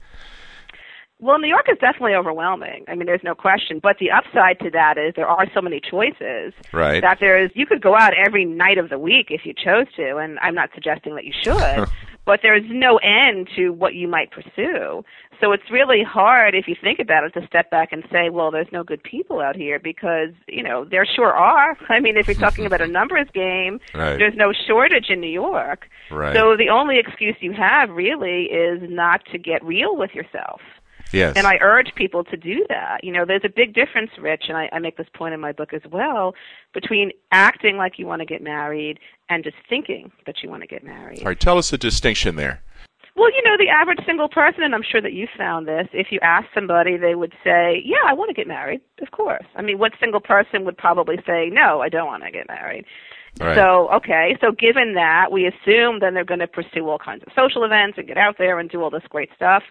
Well, 1.18 1.38
New 1.38 1.48
York 1.48 1.66
is 1.70 1.78
definitely 1.78 2.14
overwhelming. 2.14 2.84
I 2.88 2.94
mean, 2.94 3.06
there's 3.06 3.22
no 3.24 3.34
question. 3.34 3.78
But 3.82 3.96
the 3.98 4.10
upside 4.10 4.58
to 4.60 4.70
that 4.70 4.98
is 4.98 5.14
there 5.16 5.26
are 5.28 5.46
so 5.54 5.62
many 5.62 5.80
choices 5.80 6.52
Right. 6.72 7.00
that 7.00 7.18
there's 7.20 7.50
you 7.54 7.64
could 7.64 7.80
go 7.80 7.96
out 7.96 8.12
every 8.14 8.44
night 8.44 8.76
of 8.76 8.90
the 8.90 8.98
week 8.98 9.28
if 9.30 9.46
you 9.46 9.54
chose 9.54 9.86
to, 9.96 10.18
and 10.18 10.38
I'm 10.40 10.54
not 10.54 10.70
suggesting 10.74 11.14
that 11.14 11.24
you 11.24 11.32
should. 11.42 11.88
but 12.26 12.40
there's 12.42 12.64
no 12.68 12.96
end 12.98 13.48
to 13.56 13.70
what 13.70 13.94
you 13.94 14.08
might 14.08 14.30
pursue. 14.30 15.04
So 15.40 15.52
it's 15.52 15.70
really 15.70 16.02
hard 16.02 16.54
if 16.54 16.66
you 16.66 16.74
think 16.80 16.98
about 16.98 17.24
it 17.24 17.32
to 17.34 17.46
step 17.46 17.70
back 17.70 17.92
and 17.92 18.02
say, 18.10 18.30
well, 18.30 18.50
there's 18.50 18.70
no 18.72 18.82
good 18.82 19.02
people 19.02 19.40
out 19.40 19.54
here 19.54 19.78
because, 19.78 20.30
you 20.48 20.62
know, 20.62 20.84
there 20.84 21.06
sure 21.06 21.32
are. 21.32 21.76
I 21.88 22.00
mean, 22.00 22.16
if 22.16 22.26
you're 22.26 22.34
talking 22.34 22.66
about 22.66 22.80
a 22.82 22.86
numbers 22.86 23.28
game, 23.32 23.80
Right. 23.94 24.18
there's 24.18 24.34
no 24.36 24.52
shortage 24.66 25.06
in 25.08 25.20
New 25.20 25.30
York. 25.30 25.88
Right. 26.10 26.34
So 26.36 26.56
the 26.56 26.68
only 26.68 26.98
excuse 26.98 27.36
you 27.40 27.52
have 27.52 27.90
really 27.90 28.44
is 28.44 28.80
not 28.90 29.24
to 29.32 29.38
get 29.38 29.64
real 29.64 29.96
with 29.96 30.14
yourself. 30.14 30.60
Yes. 31.12 31.34
And 31.36 31.46
I 31.46 31.56
urge 31.60 31.94
people 31.94 32.24
to 32.24 32.36
do 32.36 32.64
that. 32.68 33.02
You 33.02 33.12
know, 33.12 33.24
there's 33.24 33.44
a 33.44 33.48
big 33.48 33.74
difference, 33.74 34.10
Rich, 34.20 34.44
and 34.48 34.56
I, 34.56 34.68
I 34.72 34.78
make 34.78 34.96
this 34.96 35.06
point 35.14 35.34
in 35.34 35.40
my 35.40 35.52
book 35.52 35.72
as 35.72 35.82
well, 35.90 36.34
between 36.74 37.12
acting 37.32 37.76
like 37.76 37.98
you 37.98 38.06
want 38.06 38.20
to 38.20 38.26
get 38.26 38.42
married 38.42 38.98
and 39.28 39.44
just 39.44 39.56
thinking 39.68 40.10
that 40.26 40.42
you 40.42 40.48
want 40.48 40.62
to 40.62 40.66
get 40.66 40.84
married. 40.84 41.20
All 41.20 41.26
right. 41.26 41.38
Tell 41.38 41.58
us 41.58 41.70
the 41.70 41.78
distinction 41.78 42.36
there. 42.36 42.62
Well, 43.16 43.30
you 43.30 43.42
know, 43.44 43.56
the 43.58 43.70
average 43.70 44.00
single 44.04 44.28
person, 44.28 44.62
and 44.62 44.74
I'm 44.74 44.82
sure 44.82 45.00
that 45.00 45.14
you 45.14 45.26
found 45.38 45.66
this, 45.66 45.88
if 45.94 46.08
you 46.10 46.20
ask 46.20 46.46
somebody, 46.52 46.98
they 46.98 47.14
would 47.14 47.32
say, 47.42 47.82
Yeah, 47.82 48.04
I 48.06 48.12
want 48.12 48.28
to 48.28 48.34
get 48.34 48.46
married. 48.46 48.82
Of 49.00 49.10
course. 49.10 49.46
I 49.56 49.62
mean, 49.62 49.78
what 49.78 49.92
single 49.98 50.20
person 50.20 50.66
would 50.66 50.76
probably 50.76 51.16
say, 51.26 51.48
No, 51.50 51.80
I 51.80 51.88
don't 51.88 52.06
want 52.06 52.24
to 52.24 52.30
get 52.30 52.46
married? 52.46 52.84
Right. 53.40 53.54
So, 53.56 53.90
okay, 53.92 54.36
so 54.40 54.52
given 54.52 54.94
that, 54.94 55.30
we 55.30 55.46
assume 55.46 56.00
then 56.00 56.14
they're 56.14 56.24
going 56.24 56.40
to 56.40 56.46
pursue 56.46 56.88
all 56.88 56.98
kinds 56.98 57.22
of 57.26 57.32
social 57.34 57.64
events 57.64 57.98
and 57.98 58.06
get 58.06 58.16
out 58.16 58.36
there 58.38 58.58
and 58.58 58.68
do 58.70 58.82
all 58.82 58.90
this 58.90 59.02
great 59.08 59.30
stuff. 59.34 59.62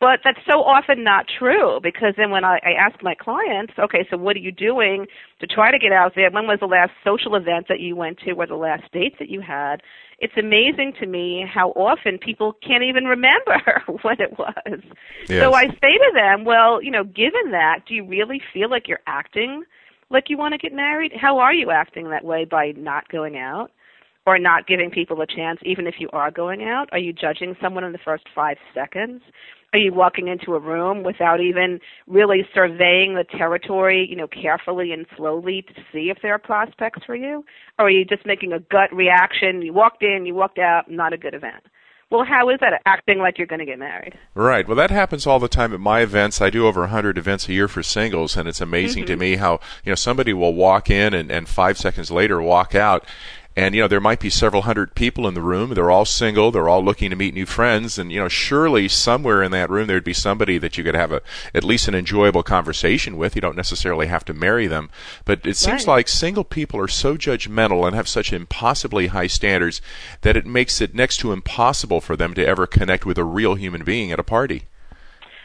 But 0.00 0.20
that's 0.24 0.40
so 0.50 0.62
often 0.62 1.04
not 1.04 1.26
true 1.38 1.78
because 1.82 2.14
then 2.16 2.30
when 2.30 2.42
I, 2.42 2.58
I 2.64 2.72
ask 2.72 3.02
my 3.02 3.14
clients, 3.14 3.74
okay, 3.78 4.06
so 4.10 4.16
what 4.16 4.34
are 4.34 4.40
you 4.40 4.50
doing 4.50 5.06
to 5.40 5.46
try 5.46 5.70
to 5.70 5.78
get 5.78 5.92
out 5.92 6.12
there? 6.16 6.30
When 6.30 6.46
was 6.46 6.58
the 6.60 6.66
last 6.66 6.92
social 7.04 7.36
event 7.36 7.66
that 7.68 7.80
you 7.80 7.94
went 7.94 8.18
to 8.20 8.32
or 8.32 8.46
the 8.46 8.54
last 8.56 8.84
dates 8.94 9.16
that 9.18 9.28
you 9.28 9.42
had? 9.42 9.82
It's 10.18 10.32
amazing 10.38 10.94
to 11.00 11.06
me 11.06 11.44
how 11.46 11.70
often 11.72 12.16
people 12.16 12.56
can't 12.66 12.82
even 12.82 13.04
remember 13.04 13.82
what 14.02 14.20
it 14.20 14.38
was. 14.38 14.80
Yes. 15.28 15.42
So 15.42 15.52
I 15.52 15.66
say 15.66 15.98
to 15.98 16.12
them, 16.14 16.46
well, 16.46 16.82
you 16.82 16.90
know, 16.90 17.04
given 17.04 17.50
that, 17.50 17.80
do 17.86 17.94
you 17.94 18.06
really 18.06 18.40
feel 18.54 18.70
like 18.70 18.88
you're 18.88 19.00
acting 19.06 19.64
like 20.08 20.24
you 20.28 20.38
want 20.38 20.52
to 20.52 20.58
get 20.58 20.72
married? 20.74 21.12
How 21.14 21.38
are 21.38 21.52
you 21.52 21.70
acting 21.70 22.08
that 22.08 22.24
way 22.24 22.46
by 22.46 22.72
not 22.74 23.08
going 23.10 23.36
out? 23.36 23.70
Or 24.26 24.38
not 24.38 24.66
giving 24.66 24.90
people 24.90 25.20
a 25.22 25.26
chance, 25.26 25.58
even 25.64 25.86
if 25.86 25.94
you 25.98 26.08
are 26.12 26.30
going 26.30 26.62
out? 26.62 26.90
Are 26.92 26.98
you 26.98 27.12
judging 27.12 27.56
someone 27.60 27.84
in 27.84 27.92
the 27.92 27.98
first 28.04 28.24
five 28.34 28.58
seconds? 28.74 29.22
Are 29.72 29.78
you 29.78 29.92
walking 29.94 30.26
into 30.26 30.54
a 30.54 30.58
room 30.58 31.04
without 31.04 31.40
even 31.40 31.78
really 32.08 32.46
surveying 32.52 33.14
the 33.14 33.24
territory, 33.24 34.06
you 34.08 34.16
know, 34.16 34.26
carefully 34.26 34.90
and 34.92 35.06
slowly 35.16 35.62
to 35.62 35.74
see 35.92 36.10
if 36.10 36.18
there 36.22 36.34
are 36.34 36.38
prospects 36.38 37.04
for 37.06 37.14
you? 37.14 37.44
Or 37.78 37.86
are 37.86 37.90
you 37.90 38.04
just 38.04 38.26
making 38.26 38.52
a 38.52 38.58
gut 38.58 38.92
reaction? 38.92 39.62
You 39.62 39.72
walked 39.72 40.02
in, 40.02 40.26
you 40.26 40.34
walked 40.34 40.58
out, 40.58 40.90
not 40.90 41.12
a 41.12 41.16
good 41.16 41.34
event. 41.34 41.62
Well, 42.10 42.24
how 42.24 42.50
is 42.50 42.58
that 42.60 42.82
acting 42.86 43.18
like 43.18 43.38
you're 43.38 43.46
going 43.46 43.60
to 43.60 43.64
get 43.64 43.78
married? 43.78 44.18
Right. 44.34 44.66
Well, 44.66 44.76
that 44.76 44.90
happens 44.90 45.28
all 45.28 45.38
the 45.38 45.46
time 45.46 45.72
at 45.72 45.78
my 45.78 46.00
events. 46.00 46.40
I 46.40 46.50
do 46.50 46.66
over 46.66 46.80
100 46.80 47.16
events 47.16 47.48
a 47.48 47.52
year 47.52 47.68
for 47.68 47.84
singles, 47.84 48.36
and 48.36 48.48
it's 48.48 48.60
amazing 48.60 49.06
to 49.06 49.12
mm-hmm. 49.12 49.20
me 49.20 49.36
how, 49.36 49.60
you 49.84 49.92
know, 49.92 49.94
somebody 49.94 50.32
will 50.32 50.52
walk 50.52 50.90
in 50.90 51.14
and, 51.14 51.30
and 51.30 51.48
five 51.48 51.78
seconds 51.78 52.10
later 52.10 52.42
walk 52.42 52.74
out. 52.74 53.06
And 53.56 53.74
you 53.74 53.80
know 53.82 53.88
there 53.88 54.00
might 54.00 54.20
be 54.20 54.30
several 54.30 54.62
hundred 54.62 54.94
people 54.94 55.26
in 55.26 55.34
the 55.34 55.40
room 55.40 55.74
they're 55.74 55.90
all 55.90 56.04
single 56.04 56.50
they're 56.50 56.68
all 56.68 56.84
looking 56.84 57.10
to 57.10 57.16
meet 57.16 57.34
new 57.34 57.44
friends 57.46 57.98
and 57.98 58.12
you 58.12 58.18
know 58.20 58.28
surely 58.28 58.86
somewhere 58.88 59.42
in 59.42 59.50
that 59.50 59.68
room 59.68 59.86
there'd 59.88 60.04
be 60.04 60.12
somebody 60.12 60.56
that 60.56 60.78
you 60.78 60.84
could 60.84 60.94
have 60.94 61.10
a 61.10 61.20
at 61.54 61.64
least 61.64 61.88
an 61.88 61.94
enjoyable 61.94 62.42
conversation 62.44 63.16
with 63.16 63.34
you 63.34 63.40
don't 63.40 63.56
necessarily 63.56 64.06
have 64.06 64.24
to 64.24 64.32
marry 64.32 64.66
them 64.68 64.88
but 65.24 65.44
it 65.46 65.56
seems 65.56 65.86
Right. 65.86 65.96
like 65.96 66.08
single 66.08 66.44
people 66.44 66.78
are 66.80 66.88
so 66.88 67.16
judgmental 67.16 67.86
and 67.86 67.96
have 67.96 68.08
such 68.08 68.32
impossibly 68.32 69.08
high 69.08 69.26
standards 69.26 69.82
that 70.20 70.36
it 70.36 70.46
makes 70.46 70.80
it 70.80 70.94
next 70.94 71.16
to 71.18 71.32
impossible 71.32 72.00
for 72.00 72.16
them 72.16 72.34
to 72.34 72.46
ever 72.46 72.66
connect 72.68 73.04
with 73.04 73.18
a 73.18 73.24
real 73.24 73.56
human 73.56 73.82
being 73.84 74.12
at 74.12 74.20
a 74.20 74.24
party 74.24 74.62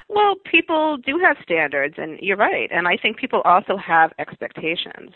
Well, 0.07 0.35
people 0.49 0.97
do 0.97 1.17
have 1.17 1.37
standards, 1.41 1.95
and 1.97 2.19
you're 2.19 2.37
right. 2.37 2.69
And 2.71 2.87
I 2.87 2.95
think 2.95 3.17
people 3.17 3.41
also 3.43 3.75
have 3.75 4.13
expectations. 4.19 5.11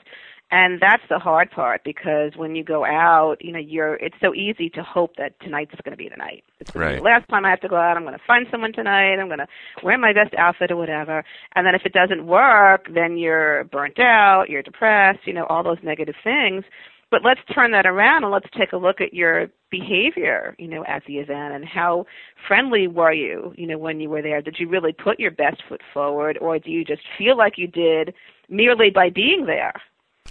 And 0.52 0.82
that's 0.82 1.04
the 1.10 1.20
hard 1.20 1.52
part 1.52 1.84
because 1.84 2.32
when 2.36 2.56
you 2.56 2.64
go 2.64 2.84
out, 2.84 3.36
you 3.40 3.52
know, 3.52 3.60
you're 3.60 3.96
it's 3.96 4.16
so 4.20 4.34
easy 4.34 4.70
to 4.72 4.82
hope 4.82 5.16
that 5.18 5.40
tonight's 5.42 5.76
going 5.84 5.92
to 5.92 5.98
be 5.98 6.10
the 6.10 6.16
night. 6.18 6.44
It's 6.60 6.76
Right. 6.76 6.98
the 6.98 7.04
last 7.04 7.30
time 7.30 7.46
I 7.46 7.52
have 7.52 7.62
to 7.62 7.68
go 7.68 7.76
out. 7.76 7.98
I'm 7.98 8.04
going 8.04 8.18
to 8.18 8.24
find 8.26 8.48
someone 8.50 8.74
tonight. 8.74 9.20
I'm 9.20 9.28
going 9.28 9.40
to 9.40 9.48
wear 9.84 9.98
my 9.98 10.12
best 10.12 10.34
outfit 10.36 10.72
or 10.72 10.78
whatever. 10.78 11.24
And 11.56 11.68
then 11.68 11.76
if 11.76 11.84
it 11.86 11.94
doesn't 11.94 12.26
work, 12.26 12.88
then 12.92 13.18
you're 13.18 13.66
burnt 13.66 14.00
out, 14.00 14.46
you're 14.50 14.64
depressed, 14.64 15.20
you 15.26 15.34
know, 15.34 15.46
all 15.46 15.64
those 15.64 15.78
negative 15.84 16.16
things. 16.24 16.64
But 17.12 17.24
let's 17.24 17.42
turn 17.54 17.72
that 17.72 17.86
around 17.88 18.24
and 18.24 18.32
let's 18.32 18.50
take 18.58 18.72
a 18.72 18.78
look 18.78 19.02
at 19.02 19.14
your 19.14 19.50
behavior, 19.72 20.56
you 20.60 20.68
know, 20.68 20.84
at 20.86 21.04
the 21.06 21.18
event 21.18 21.54
and 21.54 21.66
how 21.66 22.06
friendly 22.48 22.88
were 22.88 23.14
you, 23.14 23.54
you 23.56 23.66
know, 23.68 23.78
when 23.78 24.00
you 24.00 24.10
were 24.10 24.22
there? 24.22 24.42
Did 24.42 24.58
you 24.60 24.68
really 24.68 24.94
put 24.94 25.20
your 25.20 25.32
best 25.32 25.62
foot 25.68 25.82
forward 25.94 26.38
or 26.40 26.60
do 26.60 26.70
you 26.72 26.86
just 26.86 27.02
feel 27.18 27.36
like 27.38 27.58
you 27.58 27.68
did 27.68 28.14
merely 28.48 28.90
by 28.92 29.10
being 29.10 29.46
there? 29.46 29.74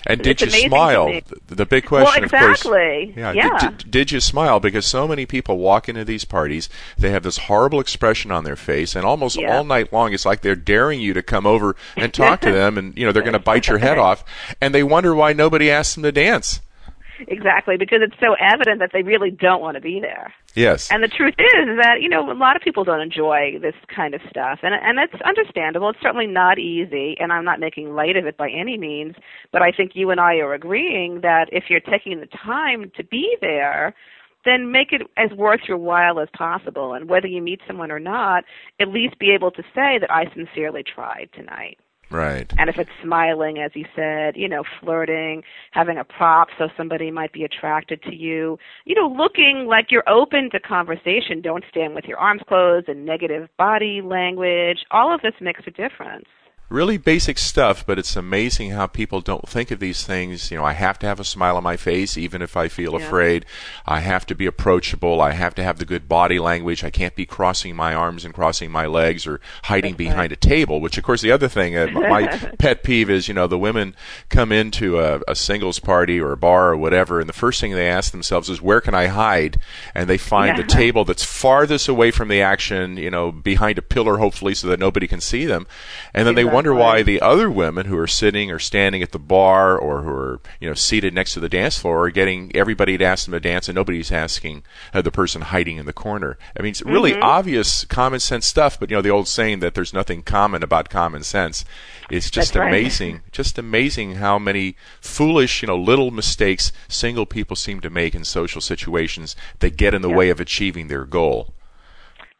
And 0.06 0.20
It's 0.26 0.40
did 0.40 0.52
you 0.52 0.68
smile 0.68 1.20
the, 1.48 1.66
big 1.66 1.86
question 1.86 2.22
well, 2.22 2.24
of 2.24 2.30
course 2.30 2.60
exactly. 2.60 3.14
Yeah. 3.16 3.32
yeah. 3.32 3.58
Did, 3.58 3.78
did, 3.78 3.90
did 3.90 4.12
you 4.12 4.20
smile? 4.20 4.60
Because 4.60 4.86
so 4.86 5.08
many 5.08 5.26
people 5.26 5.58
walk 5.58 5.88
into 5.88 6.04
these 6.04 6.24
parties, 6.24 6.68
they 6.96 7.10
have 7.10 7.22
this 7.22 7.38
horrible 7.38 7.80
expression 7.80 8.30
on 8.30 8.44
their 8.44 8.56
face, 8.56 8.94
and 8.94 9.04
almost 9.04 9.36
Yeah. 9.38 9.56
all 9.56 9.64
night 9.64 9.92
long, 9.92 10.12
it's 10.12 10.24
like 10.26 10.42
they're 10.42 10.56
daring 10.56 11.00
you 11.00 11.14
to 11.14 11.22
come 11.22 11.46
over 11.46 11.76
and 11.96 12.12
talk 12.14 12.40
to 12.42 12.52
them, 12.52 12.78
and 12.78 12.96
you 12.96 13.04
know 13.04 13.12
they're 13.12 13.22
going 13.22 13.32
to 13.32 13.38
bite 13.38 13.68
your 13.68 13.78
head 13.78 13.98
off, 13.98 14.24
and 14.60 14.74
they 14.74 14.82
wonder 14.82 15.14
why 15.14 15.32
nobody 15.32 15.70
asks 15.70 15.94
them 15.94 16.04
to 16.04 16.12
dance. 16.12 16.60
Exactly, 17.26 17.76
because 17.76 17.98
it's 18.00 18.18
so 18.20 18.34
evident 18.38 18.78
that 18.78 18.90
they 18.92 19.02
really 19.02 19.30
don't 19.32 19.60
want 19.60 19.74
to 19.74 19.80
be 19.80 19.98
there. 20.00 20.32
Yes. 20.58 20.90
And 20.90 21.04
the 21.04 21.08
truth 21.08 21.34
is 21.38 21.78
that 21.80 22.00
you 22.00 22.08
know 22.08 22.30
a 22.30 22.34
lot 22.34 22.56
of 22.56 22.62
people 22.62 22.82
don't 22.82 23.00
enjoy 23.00 23.58
this 23.62 23.76
kind 23.94 24.12
of 24.12 24.20
stuff, 24.28 24.58
and 24.62 24.74
and 24.74 24.98
it's 24.98 25.22
understandable. 25.22 25.90
It's 25.90 26.00
certainly 26.02 26.26
not 26.26 26.58
easy, 26.58 27.16
and 27.20 27.32
I'm 27.32 27.44
not 27.44 27.60
making 27.60 27.94
light 27.94 28.16
of 28.16 28.26
it 28.26 28.36
by 28.36 28.50
any 28.50 28.76
means. 28.76 29.14
But 29.52 29.62
I 29.62 29.70
think 29.70 29.92
you 29.94 30.10
and 30.10 30.18
I 30.20 30.36
are 30.36 30.54
agreeing 30.54 31.20
that 31.20 31.46
if 31.52 31.64
you're 31.68 31.80
taking 31.80 32.18
the 32.18 32.26
time 32.26 32.90
to 32.96 33.04
be 33.04 33.36
there, 33.40 33.94
then 34.44 34.72
make 34.72 34.92
it 34.92 35.02
as 35.16 35.30
worth 35.36 35.60
your 35.68 35.78
while 35.78 36.18
as 36.18 36.28
possible. 36.36 36.94
And 36.94 37.08
whether 37.08 37.28
you 37.28 37.40
meet 37.40 37.60
someone 37.66 37.92
or 37.92 38.00
not, 38.00 38.42
at 38.80 38.88
least 38.88 39.18
be 39.20 39.30
able 39.30 39.52
to 39.52 39.62
say 39.74 39.98
that 40.00 40.10
I 40.10 40.24
sincerely 40.34 40.82
tried 40.82 41.28
tonight. 41.34 41.78
Right. 42.10 42.52
And 42.58 42.68
if 42.68 42.78
it's 42.78 42.90
smiling, 43.02 43.58
as 43.58 43.72
you 43.74 43.84
said, 43.94 44.36
you 44.36 44.48
know, 44.48 44.64
flirting, 44.80 45.42
having 45.72 45.98
a 45.98 46.04
prop 46.04 46.48
so 46.58 46.68
somebody 46.76 47.10
might 47.10 47.32
be 47.32 47.44
attracted 47.44 48.02
to 48.04 48.14
you, 48.14 48.58
you 48.84 48.94
know, 48.94 49.08
looking 49.08 49.66
like 49.68 49.86
you're 49.90 50.08
open 50.08 50.50
to 50.52 50.60
conversation. 50.60 51.40
Don't 51.42 51.64
stand 51.70 51.94
with 51.94 52.04
your 52.04 52.18
arms 52.18 52.42
closed 52.48 52.88
and 52.88 53.04
negative 53.04 53.48
body 53.56 54.00
language. 54.02 54.78
All 54.90 55.14
of 55.14 55.20
this 55.22 55.34
makes 55.40 55.62
a 55.66 55.70
difference. 55.70 56.26
Really 56.68 56.98
basic 56.98 57.38
stuff, 57.38 57.86
but 57.86 57.98
it's 57.98 58.14
amazing 58.14 58.70
how 58.70 58.86
people 58.86 59.20
don't 59.22 59.48
think 59.48 59.70
of 59.70 59.80
these 59.80 60.04
things. 60.04 60.50
You 60.50 60.58
know, 60.58 60.64
I 60.64 60.74
have 60.74 60.98
to 60.98 61.06
have 61.06 61.18
a 61.18 61.24
smile 61.24 61.56
on 61.56 61.62
my 61.62 61.76
face, 61.78 62.18
even 62.18 62.42
if 62.42 62.56
I 62.58 62.68
feel 62.68 62.92
Yeah. 62.92 63.06
afraid. 63.06 63.46
I 63.86 64.00
have 64.00 64.26
to 64.26 64.34
be 64.34 64.44
approachable. 64.44 65.22
I 65.22 65.32
have 65.32 65.54
to 65.54 65.62
have 65.64 65.78
the 65.78 65.86
good 65.86 66.08
body 66.08 66.38
language. 66.38 66.84
I 66.84 66.90
can't 66.90 67.14
be 67.14 67.24
crossing 67.24 67.74
my 67.74 67.94
arms 67.94 68.24
and 68.24 68.34
crossing 68.34 68.70
my 68.70 68.84
legs 68.86 69.26
or 69.26 69.40
hiding 69.64 69.92
That's 69.92 69.98
behind 69.98 70.32
a 70.32 70.36
table, 70.36 70.80
which, 70.80 70.98
of 70.98 71.04
course, 71.04 71.22
the 71.22 71.32
other 71.32 71.48
thing, 71.48 71.74
uh, 71.74 71.86
my 71.92 72.26
pet 72.58 72.82
peeve 72.82 73.08
is, 73.08 73.28
you 73.28 73.34
know, 73.34 73.46
the 73.46 73.58
women 73.58 73.94
come 74.28 74.52
into 74.52 75.00
a, 75.00 75.20
a 75.26 75.34
singles 75.34 75.78
party 75.78 76.20
or 76.20 76.32
a 76.32 76.36
bar 76.36 76.72
or 76.72 76.76
whatever, 76.76 77.18
and 77.18 77.28
the 77.28 77.32
first 77.32 77.60
thing 77.62 77.72
they 77.72 77.88
ask 77.88 78.12
themselves 78.12 78.50
is, 78.50 78.60
where 78.60 78.82
can 78.82 78.94
I 78.94 79.06
hide? 79.06 79.58
And 79.94 80.08
they 80.08 80.18
find 80.18 80.58
the 80.58 80.62
table 80.68 81.06
that's 81.06 81.24
farthest 81.24 81.88
away 81.88 82.10
from 82.10 82.28
the 82.28 82.42
action, 82.42 82.98
you 82.98 83.10
know, 83.10 83.32
behind 83.32 83.78
a 83.78 83.82
pillar, 83.82 84.18
hopefully, 84.18 84.54
so 84.54 84.66
that 84.68 84.78
nobody 84.78 85.06
can 85.06 85.22
see 85.22 85.46
them. 85.46 85.66
And 86.12 86.26
then 86.26 86.34
they 86.34 86.44
wonder 86.58 86.74
why 86.74 87.02
the 87.02 87.20
other 87.20 87.48
women 87.50 87.86
who 87.86 87.96
are 87.96 88.06
sitting 88.06 88.50
or 88.50 88.58
standing 88.58 89.02
at 89.02 89.12
the 89.12 89.18
bar 89.18 89.78
or 89.78 90.02
who 90.02 90.10
are, 90.10 90.40
you 90.60 90.68
know, 90.68 90.74
seated 90.74 91.14
next 91.14 91.32
to 91.34 91.40
the 91.40 91.48
dance 91.48 91.78
floor 91.78 92.04
are 92.06 92.10
getting 92.10 92.50
everybody 92.54 92.98
to 92.98 93.04
ask 93.04 93.24
them 93.24 93.32
to 93.32 93.40
dance 93.40 93.68
and 93.68 93.76
nobody's 93.76 94.10
asking 94.10 94.62
uh, 94.92 95.00
the 95.00 95.10
person 95.12 95.42
hiding 95.42 95.76
in 95.76 95.86
the 95.86 95.92
corner. 95.92 96.36
I 96.58 96.62
mean, 96.62 96.70
it's 96.70 96.82
really 96.82 97.12
Mm-hmm. 97.12 97.22
obvious 97.22 97.84
common 97.84 98.20
sense 98.20 98.46
stuff, 98.46 98.78
but, 98.78 98.90
you 98.90 98.96
know, 98.96 99.02
the 99.02 99.08
old 99.08 99.28
saying 99.28 99.60
that 99.60 99.74
there's 99.74 99.94
nothing 99.94 100.22
common 100.22 100.62
about 100.62 100.88
common 100.90 101.22
sense 101.22 101.64
It's 102.10 102.30
just 102.30 102.54
That's 102.54 102.60
right. 102.60 102.68
amazing. 102.68 103.20
Just 103.32 103.58
amazing 103.58 104.16
how 104.16 104.38
many 104.38 104.76
foolish, 105.00 105.62
you 105.62 105.68
know, 105.68 105.76
little 105.76 106.10
mistakes 106.10 106.72
single 106.88 107.26
people 107.26 107.56
seem 107.56 107.80
to 107.80 107.90
make 107.90 108.14
in 108.14 108.24
social 108.24 108.60
situations 108.60 109.36
that 109.60 109.76
get 109.76 109.94
in 109.94 110.02
the 110.02 110.10
way 110.10 110.28
of 110.30 110.40
achieving 110.40 110.88
their 110.88 111.04
goal. 111.04 111.54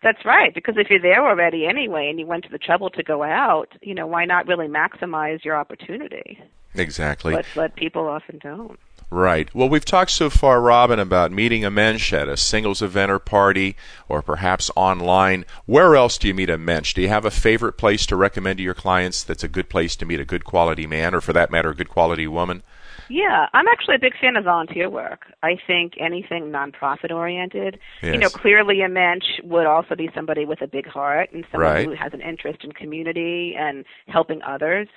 That's 0.02 0.25
right, 0.25 0.55
because 0.55 0.76
if 0.76 0.88
you're 0.90 1.02
there 1.02 1.26
already 1.26 1.67
anyway 1.67 2.09
and 2.09 2.21
you 2.21 2.26
went 2.26 2.45
to 2.45 2.50
the 2.50 2.59
trouble 2.59 2.88
to 2.90 3.02
go 3.02 3.25
out, 3.25 3.69
you 3.83 3.95
know, 3.95 4.07
why 4.07 4.25
not 4.25 4.47
really 4.47 4.69
maximize 4.69 5.45
your 5.45 5.57
opportunity? 5.57 6.38
Exactly. 6.75 7.35
But 7.35 7.47
but 7.55 7.75
people 7.75 8.07
often 8.07 8.38
don't. 8.38 8.78
Right. 9.11 9.52
Well, 9.55 9.71
we've 9.71 9.87
talked 9.87 10.11
so 10.11 10.28
far, 10.28 10.61
Robin, 10.61 10.99
about 10.99 11.33
meeting 11.33 11.64
a 11.64 11.71
mensch 11.71 12.12
at 12.12 12.28
a 12.28 12.37
singles 12.37 12.83
event 12.83 13.11
or 13.11 13.19
party, 13.19 13.75
or 14.07 14.21
perhaps 14.21 14.71
online. 14.76 15.47
Where 15.64 15.97
else 15.97 16.19
do 16.19 16.28
you 16.28 16.35
meet 16.35 16.50
a 16.50 16.59
mensch? 16.59 16.93
Do 16.93 17.00
you 17.00 17.09
have 17.09 17.25
a 17.25 17.31
favorite 17.31 17.78
place 17.78 18.05
to 18.07 18.17
recommend 18.17 18.59
to 18.59 18.62
your 18.62 18.75
clients 18.75 19.25
that's 19.25 19.43
a 19.43 19.49
good 19.49 19.71
place 19.71 19.97
to 19.97 20.07
meet 20.07 20.21
a 20.21 20.26
good 20.26 20.45
quality 20.45 20.87
man, 20.87 21.14
or 21.14 21.23
for 21.23 21.33
that 21.33 21.50
matter, 21.50 21.71
a 21.71 21.75
good 21.75 21.88
quality 21.88 22.26
woman? 22.26 22.62
Yeah, 23.09 23.47
I'm 23.55 23.67
actually 23.69 23.97
a 23.97 23.99
big 23.99 24.12
fan 24.21 24.37
of 24.37 24.45
volunteer 24.45 24.91
work. 24.91 25.27
I 25.43 25.57
think 25.67 25.95
anything 25.99 26.53
nonprofit 26.53 27.11
oriented. 27.11 27.79
You 28.03 28.19
know, 28.19 28.29
clearly 28.31 28.83
a 28.83 28.88
mensch 28.88 29.25
would 29.45 29.67
also 29.67 29.95
be 29.97 30.11
somebody 30.15 30.45
with 30.45 30.61
a 30.61 30.67
big 30.67 30.87
heart 30.87 31.31
and 31.33 31.45
someone 31.50 31.73
Right. 31.73 31.87
who 31.87 31.95
has 31.95 32.12
an 32.12 32.21
interest 32.21 32.65
in 32.65 32.73
community 32.73 33.55
and 33.59 33.85
helping 34.09 34.43
others. 34.43 34.88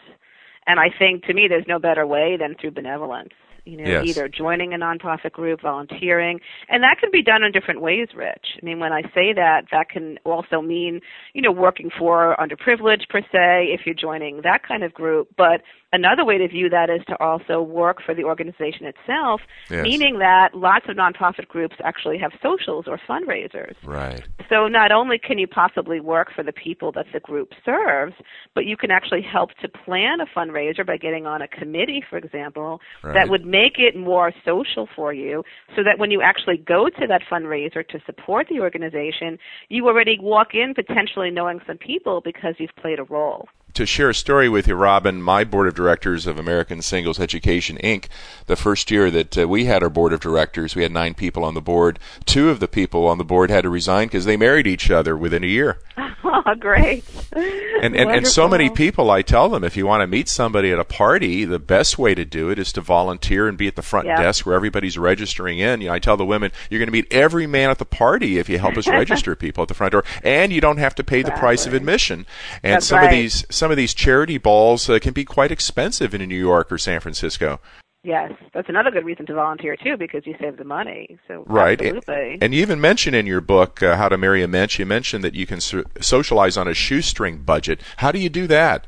And 0.68 0.80
I 0.80 0.90
think 0.98 1.24
to 1.26 1.34
me 1.34 1.48
there's 1.48 1.68
no 1.68 1.80
better 1.80 2.06
way 2.06 2.38
than 2.38 2.56
through 2.56 2.72
benevolence. 2.72 3.34
You 3.66 3.78
know, 3.78 3.88
Yes. 3.88 4.06
either 4.06 4.28
joining 4.28 4.74
a 4.74 4.78
nonprofit 4.78 5.32
group, 5.34 5.62
volunteering, 5.62 6.40
and 6.68 6.82
that 6.84 6.98
can 7.00 7.10
be 7.12 7.22
done 7.22 7.44
in 7.44 7.52
different 7.52 7.82
ways, 7.82 8.08
Rich. 8.16 8.58
I 8.62 8.66
mean, 8.66 8.80
when 8.80 8.92
I 8.92 9.04
say 9.14 9.34
that, 9.34 9.66
that 9.72 9.90
can 9.90 10.18
also 10.24 10.62
mean, 10.62 11.02
you 11.34 11.42
know, 11.42 11.52
working 11.52 11.92
for 11.98 12.36
underprivileged 12.40 13.08
per 13.10 13.22
se, 13.22 13.68
if 13.72 13.82
you're 13.86 13.94
joining 13.96 14.42
that 14.42 14.64
kind 14.68 14.84
of 14.84 14.94
group. 14.94 15.28
But 15.38 15.62
another 15.94 16.26
way 16.26 16.38
to 16.38 16.48
view 16.48 16.70
that 16.70 16.90
is 16.90 17.02
to 17.08 17.22
also 17.22 17.62
work 17.62 18.02
for 18.04 18.16
the 18.16 18.24
organization 18.24 18.86
itself, 18.88 19.42
Yes. 19.70 19.84
meaning 19.84 20.20
that 20.20 20.56
lots 20.56 20.86
of 20.90 20.96
nonprofit 20.96 21.48
groups 21.48 21.76
actually 21.84 22.18
have 22.18 22.32
socials 22.42 22.88
or 22.88 22.98
fundraisers. 22.98 23.76
Right. 23.84 24.24
So 24.50 24.68
not 24.68 24.92
only 24.92 25.18
can 25.20 25.38
you 25.38 25.48
possibly 25.48 26.00
work 26.00 26.32
for 26.34 26.44
the 26.44 26.52
people 26.54 26.92
that 26.94 27.06
the 27.14 27.20
group 27.20 27.54
serves, 27.64 28.16
but 28.56 28.66
you 28.66 28.76
can 28.76 28.90
actually 28.92 29.22
help 29.22 29.52
to 29.62 29.70
plan 29.70 30.20
a 30.20 30.26
fundraiser 30.26 30.86
by 30.86 30.98
getting 30.98 31.26
on 31.26 31.42
a 31.42 31.48
committee, 31.48 32.04
for 32.10 32.18
example, 32.18 32.82
Right. 33.04 33.14
that 33.14 33.30
would 33.30 33.46
make 33.52 33.74
it 33.78 33.96
more 33.96 34.32
social 34.46 34.88
for 34.96 35.14
you 35.14 35.44
so 35.76 35.84
that 35.84 36.00
when 36.00 36.10
you 36.10 36.22
actually 36.22 36.58
go 36.58 36.88
to 36.90 37.06
that 37.08 37.22
fundraiser 37.30 37.86
to 37.90 38.00
support 38.06 38.48
the 38.50 38.60
organization, 38.62 39.38
you 39.70 39.88
already 39.88 40.18
walk 40.20 40.56
in 40.56 40.74
potentially 40.74 41.30
knowing 41.30 41.60
some 41.68 41.78
people 41.78 42.22
because 42.24 42.56
you've 42.58 42.76
played 42.82 42.98
a 43.00 43.04
role. 43.04 43.48
To 43.74 43.86
share 43.86 44.10
a 44.10 44.14
story 44.14 44.50
with 44.50 44.68
you, 44.68 44.76
Robin, 44.76 45.22
my 45.22 45.44
board 45.44 45.68
of 45.68 45.76
directors 45.76 46.28
of 46.28 46.38
American 46.38 46.82
Singles 46.82 47.20
Education 47.20 47.78
Inc., 47.84 48.06
the 48.48 48.56
first 48.56 48.92
year 48.92 49.10
that 49.12 49.38
uh, 49.38 49.48
we 49.48 49.66
had 49.66 49.84
our 49.84 49.90
board 49.90 50.14
of 50.14 50.20
directors, 50.20 50.76
we 50.76 50.84
had 50.84 50.92
nine 50.92 51.14
people 51.14 51.44
on 51.44 51.54
the 51.54 51.62
board. 51.62 52.00
Two 52.26 52.50
of 52.50 52.60
the 52.60 52.68
people 52.68 53.08
on 53.08 53.18
the 53.18 53.24
board 53.24 53.50
had 53.50 53.62
to 53.64 53.70
resign 53.70 54.08
because 54.08 54.26
they 54.26 54.38
married 54.38 54.68
each 54.68 54.92
other 54.92 55.16
within 55.18 55.44
a 55.44 55.48
year. 55.48 55.80
Oh, 56.24 56.56
great. 56.56 57.04
And, 57.36 57.96
and, 57.96 58.10
and 58.10 58.28
so 58.28 58.48
many 58.48 58.70
people, 58.70 59.12
I 59.12 59.22
tell 59.22 59.50
them, 59.50 59.64
if 59.64 59.76
you 59.76 59.86
want 59.86 60.02
to 60.02 60.08
meet 60.08 60.30
somebody 60.30 60.72
at 60.72 60.80
a 60.80 60.84
party, 60.86 61.46
the 61.46 61.60
best 61.60 61.98
way 62.00 62.16
to 62.16 62.24
do 62.26 62.50
it 62.50 62.58
is 62.60 62.72
to 62.74 62.82
volunteer 62.82 63.48
and 63.48 63.58
be 63.58 63.68
at 63.68 63.76
the 63.76 63.82
front 63.82 64.08
Yeah. 64.08 64.22
desk 64.22 64.46
where 64.46 64.56
everybody's 64.56 64.98
registering 64.98 65.60
in. 65.60 65.82
You 65.82 65.88
know, 65.88 65.94
I 65.94 66.00
tell 66.00 66.18
the 66.18 66.26
women, 66.26 66.52
you're 66.70 66.80
going 66.80 66.88
to 66.88 66.92
meet 66.94 67.12
every 67.12 67.48
man 67.48 67.70
at 67.70 67.80
the 67.80 67.86
party 67.86 68.38
if 68.40 68.50
you 68.50 68.60
help 68.60 68.78
us 68.78 68.88
register 68.88 69.36
people 69.36 69.64
at 69.64 69.68
the 69.68 69.74
front 69.74 69.92
door, 69.92 70.04
and 70.24 70.52
you 70.54 70.62
don't 70.62 70.78
have 70.78 70.96
to 70.96 71.04
pay 71.04 71.22
the 71.22 71.32
price 71.32 71.66
of 71.66 71.74
Exactly. 71.74 71.78
admission. 71.78 72.26
And 72.64 72.74
That's 72.76 72.88
some 72.88 73.04
of 73.04 73.10
these 73.12 73.46
some 73.62 73.70
of 73.70 73.78
these 73.78 73.94
charity 73.94 74.40
balls 74.40 74.90
uh, 74.90 74.98
can 74.98 75.14
be 75.14 75.24
quite 75.24 75.52
expensive 75.52 76.16
in 76.16 76.28
New 76.28 76.36
York 76.36 76.72
or 76.72 76.80
San 76.80 77.00
Francisco. 77.00 77.60
Yes, 78.04 78.32
that's 78.56 78.70
another 78.70 78.90
good 78.90 79.06
reason 79.06 79.28
to 79.28 79.36
volunteer 79.36 79.76
too, 79.76 79.98
because 79.98 80.26
you 80.26 80.36
save 80.42 80.58
the 80.58 80.64
money. 80.64 81.20
So 81.28 81.44
Right. 81.46 81.80
absolutely. 81.80 82.40
And 82.42 82.56
you 82.56 82.62
even 82.64 82.82
mention 82.82 83.14
in 83.14 83.28
your 83.28 83.40
book, 83.40 83.84
uh, 83.84 83.96
How 83.98 84.10
to 84.10 84.18
Marry 84.18 84.42
a 84.42 84.48
Mensch, 84.48 84.80
you 84.80 84.88
mentioned 84.88 85.24
that 85.24 85.36
you 85.36 85.46
can 85.46 85.62
so- 85.62 85.84
socialize 86.00 86.58
on 86.58 86.68
a 86.68 86.74
shoestring 86.74 87.44
budget. 87.44 87.82
How 87.98 88.12
do 88.12 88.18
you 88.18 88.30
do 88.30 88.48
that? 88.48 88.88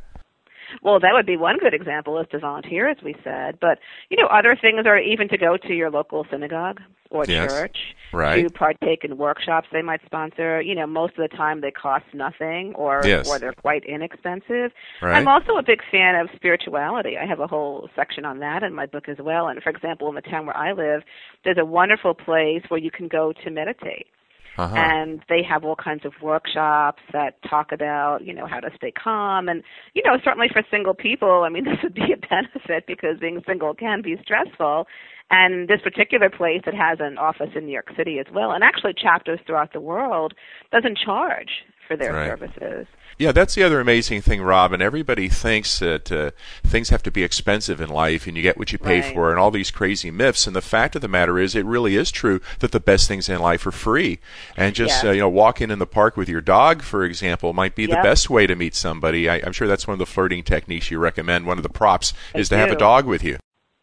Well, 0.81 0.99
that 0.99 1.11
would 1.13 1.25
be 1.25 1.37
one 1.37 1.57
good 1.57 1.73
example 1.73 2.19
is 2.19 2.27
to 2.31 2.39
volunteer, 2.39 2.89
as 2.89 2.97
we 3.03 3.15
said. 3.23 3.59
But 3.59 3.79
you 4.09 4.17
know, 4.17 4.27
other 4.27 4.57
things 4.59 4.85
are 4.85 4.97
even 4.97 5.27
to 5.29 5.37
go 5.37 5.57
to 5.57 5.73
your 5.73 5.89
local 5.91 6.25
synagogue 6.31 6.81
or 7.09 7.25
Yes. 7.27 7.47
church 7.47 7.77
Right. 8.11 8.43
to 8.43 8.49
partake 8.49 9.03
in 9.03 9.17
workshops 9.17 9.67
they 9.71 9.81
might 9.81 10.03
sponsor. 10.05 10.61
You 10.61 10.75
know, 10.75 10.87
most 10.87 11.17
of 11.17 11.29
the 11.29 11.35
time 11.35 11.61
they 11.61 11.71
cost 11.71 12.05
nothing 12.13 12.73
or 12.75 13.05
Yes. 13.05 13.27
or 13.27 13.39
they're 13.39 13.53
quite 13.53 13.85
inexpensive. 13.85 14.71
Right. 15.01 15.15
I'm 15.15 15.27
also 15.27 15.57
a 15.57 15.63
big 15.63 15.81
fan 15.91 16.15
of 16.15 16.29
spirituality. 16.35 17.17
I 17.17 17.25
have 17.25 17.39
a 17.39 17.47
whole 17.47 17.89
section 17.95 18.25
on 18.25 18.39
that 18.39 18.63
in 18.63 18.73
my 18.73 18.87
book 18.87 19.07
as 19.07 19.17
well. 19.19 19.47
And 19.47 19.61
for 19.61 19.69
example, 19.69 20.09
in 20.09 20.15
the 20.15 20.21
town 20.21 20.45
where 20.45 20.57
I 20.57 20.73
live, 20.73 21.03
there's 21.43 21.57
a 21.59 21.65
wonderful 21.65 22.13
place 22.13 22.63
where 22.69 22.79
you 22.79 22.91
can 22.91 23.07
go 23.07 23.31
to 23.43 23.49
meditate 23.51 24.07
Uh-huh. 24.57 24.75
and 24.75 25.21
they 25.29 25.41
have 25.41 25.63
all 25.63 25.75
kinds 25.75 26.05
of 26.05 26.13
workshops 26.21 27.01
that 27.11 27.41
talk 27.49 27.71
about 27.71 28.19
you 28.23 28.33
know 28.33 28.45
how 28.45 28.59
to 28.59 28.69
stay 28.75 28.91
calm 28.91 29.49
and 29.49 29.63
you 29.95 30.03
know 30.05 30.17
certainly 30.23 30.47
for 30.51 30.61
single 30.69 30.93
people 30.93 31.43
i 31.43 31.49
mean 31.49 31.63
this 31.69 31.77
would 31.81 31.93
be 31.95 32.13
a 32.13 32.17
benefit 32.27 32.85
because 32.85 33.17
being 33.19 33.41
single 33.47 33.73
can 33.73 34.01
be 34.01 34.15
stressful 34.21 34.85
and 35.31 35.67
this 35.67 35.81
particular 35.81 36.29
place 36.29 36.61
that 36.65 36.75
has 36.75 36.99
an 37.01 37.17
office 37.17 37.49
in 37.55 37.65
new 37.65 37.73
york 37.73 37.89
city 37.97 38.19
as 38.19 38.27
well 38.33 38.51
and 38.51 38.63
actually 38.63 38.93
chapters 38.93 39.39
throughout 39.45 39.73
the 39.73 39.81
world 39.81 40.33
doesn't 40.71 40.97
charge 40.97 41.49
for 41.87 41.97
their 41.97 42.13
Right. 42.13 42.27
services 42.27 42.85
Yeah, 43.17 43.31
that's 43.31 43.55
the 43.55 43.63
other 43.63 43.79
amazing 43.79 44.21
thing, 44.21 44.41
Robin. 44.41 44.81
Everybody 44.81 45.29
thinks 45.29 45.79
that 45.79 46.11
uh, 46.11 46.31
things 46.63 46.89
have 46.89 47.03
to 47.03 47.11
be 47.11 47.23
expensive 47.23 47.79
in 47.79 47.89
life 47.89 48.25
and 48.27 48.35
you 48.35 48.41
get 48.43 48.57
what 48.57 48.71
you 48.71 48.77
pay 48.79 49.01
Right. 49.01 49.13
for 49.13 49.29
and 49.29 49.39
all 49.39 49.51
these 49.51 49.71
crazy 49.71 50.09
myths. 50.11 50.47
And 50.47 50.55
the 50.55 50.61
fact 50.61 50.95
of 50.95 51.01
the 51.01 51.07
matter 51.07 51.37
is, 51.39 51.55
it 51.55 51.65
really 51.65 51.95
is 51.95 52.11
true 52.11 52.41
that 52.59 52.71
the 52.71 52.79
best 52.79 53.07
things 53.07 53.29
in 53.29 53.39
life 53.39 53.65
are 53.67 53.71
free. 53.71 54.19
And 54.57 54.73
just, 54.75 54.95
Yes. 54.95 55.05
uh, 55.05 55.11
you 55.11 55.19
know, 55.21 55.29
walking 55.29 55.69
in 55.71 55.79
the 55.79 55.85
park 55.85 56.17
with 56.17 56.27
your 56.27 56.41
dog, 56.41 56.81
for 56.81 57.03
example, 57.03 57.53
might 57.53 57.75
be 57.75 57.85
the 57.85 57.93
best 57.95 58.29
way 58.29 58.47
to 58.47 58.55
meet 58.55 58.75
somebody. 58.75 59.29
I, 59.29 59.41
I'm 59.45 59.53
sure 59.53 59.67
that's 59.67 59.87
one 59.87 59.93
of 59.93 59.99
the 59.99 60.05
flirting 60.05 60.43
techniques 60.43 60.89
you 60.91 60.99
recommend. 60.99 61.45
One 61.45 61.57
of 61.57 61.63
the 61.63 61.69
props 61.69 62.13
I 62.33 62.39
is 62.39 62.49
to 62.49 62.57
have 62.57 62.71
a 62.71 62.75
dog 62.75 63.05
with 63.05 63.23
you. 63.23 63.37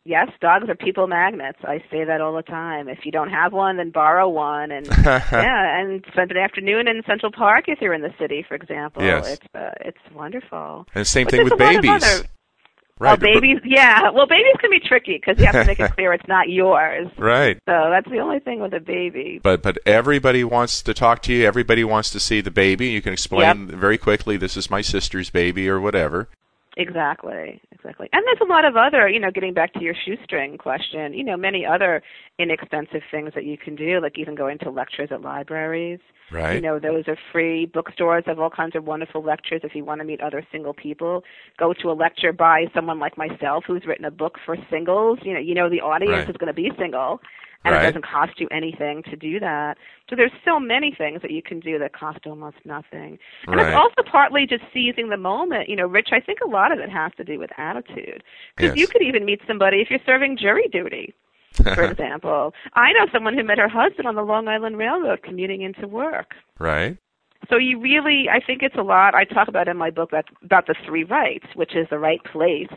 Yes 0.04 0.28
dogs 0.40 0.68
are 0.68 0.74
people 0.74 1.06
magnets 1.06 1.58
i 1.64 1.78
say 1.90 2.04
that 2.04 2.20
all 2.20 2.34
the 2.34 2.42
time 2.42 2.88
if 2.88 3.00
you 3.04 3.12
don't 3.12 3.28
have 3.30 3.52
one 3.52 3.76
then 3.76 3.90
borrow 3.90 4.28
one 4.28 4.70
and 4.70 4.86
yeah 5.04 5.78
and 5.80 6.04
spend 6.12 6.30
an 6.30 6.36
afternoon 6.38 6.88
in 6.88 7.02
central 7.06 7.30
park 7.30 7.64
if 7.68 7.80
you're 7.80 7.92
in 7.94 8.00
the 8.02 8.14
city 8.18 8.44
for 8.46 8.54
example 8.54 9.02
Yes. 9.02 9.28
it's 9.28 9.46
uh, 9.54 9.70
it's 9.80 9.98
wonderful 10.14 10.86
And 10.94 11.06
same 11.06 11.26
But 11.26 11.30
thing 11.32 11.44
with 11.44 11.52
a 11.52 11.56
lot 11.56 11.74
of 11.76 11.82
babies. 11.82 12.02
other- 12.04 12.26
Right. 12.98 13.18
but- 13.18 13.20
babies, 13.32 13.60
yeah. 13.64 14.10
Well, 14.10 14.26
babies 14.26 14.56
can 14.60 14.70
be 14.70 14.78
tricky 14.78 15.14
because 15.16 15.38
you 15.40 15.46
have 15.46 15.54
to 15.54 15.64
make 15.64 15.80
it 15.80 15.90
clear 15.96 16.12
it's 16.12 16.28
not 16.28 16.50
yours. 16.50 17.08
Right. 17.16 17.56
So 17.66 17.88
that's 17.88 18.06
the 18.10 18.18
only 18.18 18.40
thing 18.40 18.60
with 18.60 18.74
a 18.74 18.78
baby. 18.80 19.40
But 19.42 19.62
but 19.62 19.78
everybody 19.86 20.44
wants 20.44 20.82
to 20.82 20.92
talk 20.92 21.22
to 21.22 21.32
you. 21.32 21.46
Everybody 21.46 21.82
wants 21.82 22.10
to 22.10 22.20
see 22.20 22.42
the 22.42 22.50
baby. 22.50 22.88
You 22.90 23.00
can 23.00 23.14
explain 23.14 23.68
very 23.68 23.96
quickly. 23.96 24.36
This 24.36 24.54
is 24.54 24.68
my 24.68 24.82
sister's 24.82 25.30
baby 25.30 25.66
or 25.66 25.80
whatever. 25.80 26.28
Exactly, 26.80 27.60
exactly. 27.72 28.08
And 28.12 28.22
there's 28.26 28.40
a 28.48 28.50
lot 28.50 28.64
of 28.64 28.76
other, 28.76 29.08
you 29.08 29.20
know, 29.20 29.30
getting 29.30 29.54
back 29.54 29.72
to 29.74 29.82
your 29.82 29.94
shoestring 30.04 30.58
question, 30.58 31.12
you 31.12 31.24
know, 31.24 31.36
many 31.36 31.64
other 31.66 32.02
inexpensive 32.38 33.02
things 33.10 33.32
that 33.34 33.44
you 33.44 33.58
can 33.58 33.76
do, 33.76 34.00
like 34.00 34.18
even 34.18 34.34
going 34.34 34.58
to 34.60 34.70
lectures 34.70 35.10
at 35.12 35.20
libraries. 35.22 36.00
Right. 36.30 36.54
You 36.54 36.60
know, 36.60 36.78
those 36.78 37.04
are 37.08 37.18
free. 37.32 37.66
Bookstores 37.66 38.24
have 38.26 38.38
all 38.38 38.50
kinds 38.50 38.76
of 38.76 38.84
wonderful 38.84 39.22
lectures 39.22 39.62
if 39.64 39.74
you 39.74 39.84
want 39.84 40.00
to 40.00 40.04
meet 40.04 40.20
other 40.20 40.46
single 40.52 40.72
people. 40.72 41.24
Go 41.58 41.74
to 41.82 41.90
a 41.90 41.92
lecture 41.92 42.32
by 42.32 42.66
someone 42.74 42.98
like 42.98 43.18
myself 43.18 43.64
who's 43.66 43.84
written 43.86 44.04
a 44.04 44.10
book 44.10 44.36
for 44.46 44.56
singles. 44.70 45.18
You 45.22 45.34
know, 45.34 45.40
you 45.40 45.54
know 45.54 45.68
the 45.68 45.80
audience 45.80 46.10
Right. 46.10 46.30
is 46.30 46.36
going 46.36 46.48
to 46.48 46.54
be 46.54 46.70
single. 46.78 47.20
And 47.64 47.74
Right. 47.74 47.82
it 47.82 47.86
doesn't 47.88 48.06
cost 48.06 48.40
you 48.40 48.48
anything 48.50 49.02
to 49.04 49.16
do 49.16 49.38
that. 49.40 49.76
So 50.08 50.16
there's 50.16 50.32
so 50.44 50.58
many 50.58 50.94
things 50.96 51.20
that 51.20 51.30
you 51.30 51.42
can 51.42 51.60
do 51.60 51.78
that 51.78 51.92
cost 51.92 52.26
almost 52.26 52.56
nothing. 52.64 53.18
And 53.46 53.56
Right. 53.56 53.68
it's 53.68 53.76
also 53.76 54.02
partly 54.10 54.46
just 54.46 54.64
seizing 54.72 55.10
the 55.10 55.18
moment. 55.18 55.68
You 55.68 55.76
know, 55.76 55.86
Rich, 55.86 56.08
I 56.12 56.20
think 56.20 56.40
a 56.40 56.48
lot 56.48 56.72
of 56.72 56.78
it 56.78 56.88
has 56.88 57.12
to 57.16 57.24
do 57.24 57.38
with 57.38 57.50
attitude. 57.58 58.22
Because 58.56 58.70
Yes. 58.70 58.78
you 58.78 58.86
could 58.86 59.02
even 59.02 59.26
meet 59.26 59.42
somebody 59.46 59.82
if 59.82 59.90
you're 59.90 60.00
serving 60.06 60.38
jury 60.38 60.68
duty, 60.72 61.12
for 61.74 61.82
example. 61.90 62.54
I 62.74 62.92
know 62.92 63.06
someone 63.12 63.34
who 63.34 63.44
met 63.44 63.58
her 63.58 63.68
husband 63.68 64.08
on 64.08 64.14
the 64.14 64.24
Long 64.24 64.48
Island 64.48 64.78
Railroad 64.78 65.22
commuting 65.22 65.60
into 65.60 65.86
work. 65.86 66.34
Right. 66.58 66.96
So 67.48 67.56
you 67.56 67.78
really, 67.78 68.28
I 68.30 68.40
think 68.40 68.62
it's 68.62 68.76
a 68.76 68.82
lot. 68.82 69.14
I 69.14 69.24
talk 69.24 69.48
about 69.48 69.68
in 69.68 69.76
my 69.76 69.90
book 69.90 70.10
about, 70.12 70.26
about 70.42 70.66
the 70.66 70.74
three 70.86 71.04
rights, 71.04 71.46
which 71.54 71.74
is 71.74 71.86
the 71.90 71.98
right 71.98 72.22
place, 72.24 72.68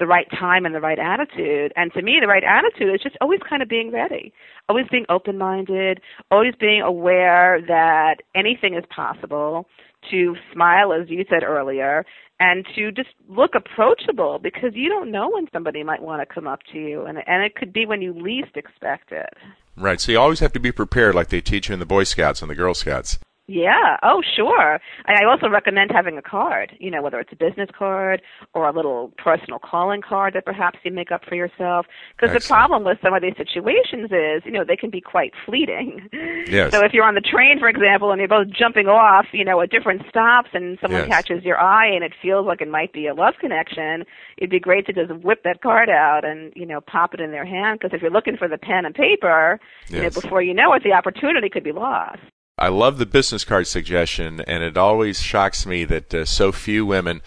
the 0.00 0.06
right 0.08 0.26
time, 0.30 0.66
and 0.66 0.74
the 0.74 0.80
right 0.80 0.98
attitude. 0.98 1.72
And 1.76 1.92
to 1.92 2.02
me, 2.02 2.18
the 2.20 2.26
right 2.26 2.42
attitude 2.42 2.92
is 2.92 3.00
just 3.00 3.16
always 3.20 3.40
kind 3.48 3.62
of 3.62 3.68
being 3.68 3.92
ready, 3.92 4.32
always 4.68 4.86
being 4.90 5.06
open-minded, 5.08 6.00
always 6.32 6.54
being 6.58 6.82
aware 6.82 7.60
that 7.68 8.16
anything 8.34 8.74
is 8.74 8.84
possible. 8.94 9.68
To 10.10 10.34
smile, 10.50 10.94
as 10.94 11.10
you 11.10 11.26
said 11.28 11.42
earlier, 11.42 12.06
and 12.40 12.64
to 12.74 12.90
just 12.90 13.10
look 13.28 13.50
approachable 13.54 14.38
because 14.42 14.70
you 14.72 14.88
don't 14.88 15.12
know 15.12 15.28
when 15.30 15.46
somebody 15.52 15.82
might 15.82 16.00
want 16.00 16.26
to 16.26 16.34
come 16.34 16.46
up 16.46 16.60
to 16.72 16.78
you, 16.78 17.04
and 17.04 17.18
and 17.26 17.44
it 17.44 17.54
could 17.54 17.70
be 17.70 17.84
when 17.84 18.00
you 18.00 18.14
least 18.14 18.56
expect 18.56 19.12
it. 19.12 19.28
Right. 19.76 20.00
So 20.00 20.12
you 20.12 20.18
always 20.18 20.40
have 20.40 20.54
to 20.54 20.58
be 20.58 20.72
prepared, 20.72 21.14
like 21.14 21.28
they 21.28 21.42
teach 21.42 21.68
you 21.68 21.74
in 21.74 21.80
the 21.80 21.86
Boy 21.86 22.04
Scouts 22.04 22.40
and 22.40 22.50
the 22.50 22.54
Girl 22.54 22.72
Scouts. 22.72 23.18
Yeah. 23.46 23.96
Oh, 24.04 24.22
sure. 24.36 24.78
And 25.06 25.18
I 25.18 25.24
also 25.28 25.48
recommend 25.48 25.90
having 25.92 26.16
a 26.16 26.22
card. 26.22 26.76
You 26.78 26.90
know, 26.90 27.02
whether 27.02 27.18
it's 27.18 27.32
a 27.32 27.36
business 27.36 27.68
card 27.76 28.22
or 28.54 28.68
a 28.68 28.72
little 28.72 29.12
personal 29.18 29.58
calling 29.58 30.02
card 30.02 30.34
that 30.34 30.44
perhaps 30.44 30.78
you 30.84 30.92
make 30.92 31.10
up 31.10 31.24
for 31.28 31.34
yourself. 31.34 31.86
Because 32.16 32.32
the 32.32 32.46
problem 32.46 32.84
with 32.84 32.98
some 33.02 33.12
of 33.12 33.22
these 33.22 33.34
situations 33.36 34.10
is, 34.12 34.42
you 34.44 34.52
know, 34.52 34.62
they 34.64 34.76
can 34.76 34.88
be 34.90 35.00
quite 35.00 35.32
fleeting. 35.44 36.08
Yes. 36.48 36.72
So 36.72 36.84
if 36.84 36.92
you're 36.92 37.04
on 37.04 37.14
the 37.14 37.20
train, 37.20 37.58
for 37.60 37.68
example, 37.68 38.10
and 38.10 38.18
you're 38.18 38.28
both 38.28 38.48
jumping 38.48 38.86
off, 38.86 39.26
you 39.32 39.44
know, 39.44 39.60
at 39.60 39.70
different 39.70 40.02
stops, 40.08 40.48
and 40.52 40.78
someone 40.80 41.02
Yes. 41.02 41.08
catches 41.08 41.44
your 41.44 41.60
eye, 41.60 41.86
and 41.86 42.02
it 42.02 42.12
feels 42.20 42.46
like 42.46 42.60
it 42.60 42.68
might 42.68 42.92
be 42.92 43.06
a 43.06 43.14
love 43.14 43.34
connection, 43.40 44.04
it'd 44.38 44.50
be 44.50 44.58
great 44.58 44.86
to 44.86 44.92
just 44.92 45.12
whip 45.22 45.42
that 45.44 45.60
card 45.62 45.88
out 45.90 46.24
and, 46.24 46.52
you 46.56 46.66
know, 46.66 46.80
pop 46.80 47.14
it 47.14 47.20
in 47.20 47.30
their 47.30 47.44
hand. 47.44 47.78
Because 47.78 47.94
if 47.94 48.02
you're 48.02 48.10
looking 48.10 48.36
for 48.36 48.48
the 48.48 48.58
pen 48.58 48.84
and 48.84 48.94
paper, 48.94 49.60
you 49.88 50.02
know, 50.02 50.10
before 50.10 50.42
you 50.42 50.54
know 50.54 50.72
it, 50.72 50.82
the 50.82 50.92
opportunity 50.92 51.48
could 51.48 51.64
be 51.64 51.72
lost. 51.72 52.20
I 52.60 52.68
love 52.68 52.98
the 52.98 53.06
business 53.06 53.42
card 53.44 53.66
suggestion, 53.66 54.42
and 54.42 54.62
it 54.62 54.76
always 54.76 55.22
shocks 55.22 55.64
me 55.64 55.84
that 55.86 56.12
uh, 56.12 56.24
so 56.26 56.52
few 56.52 56.84
women 56.84 57.22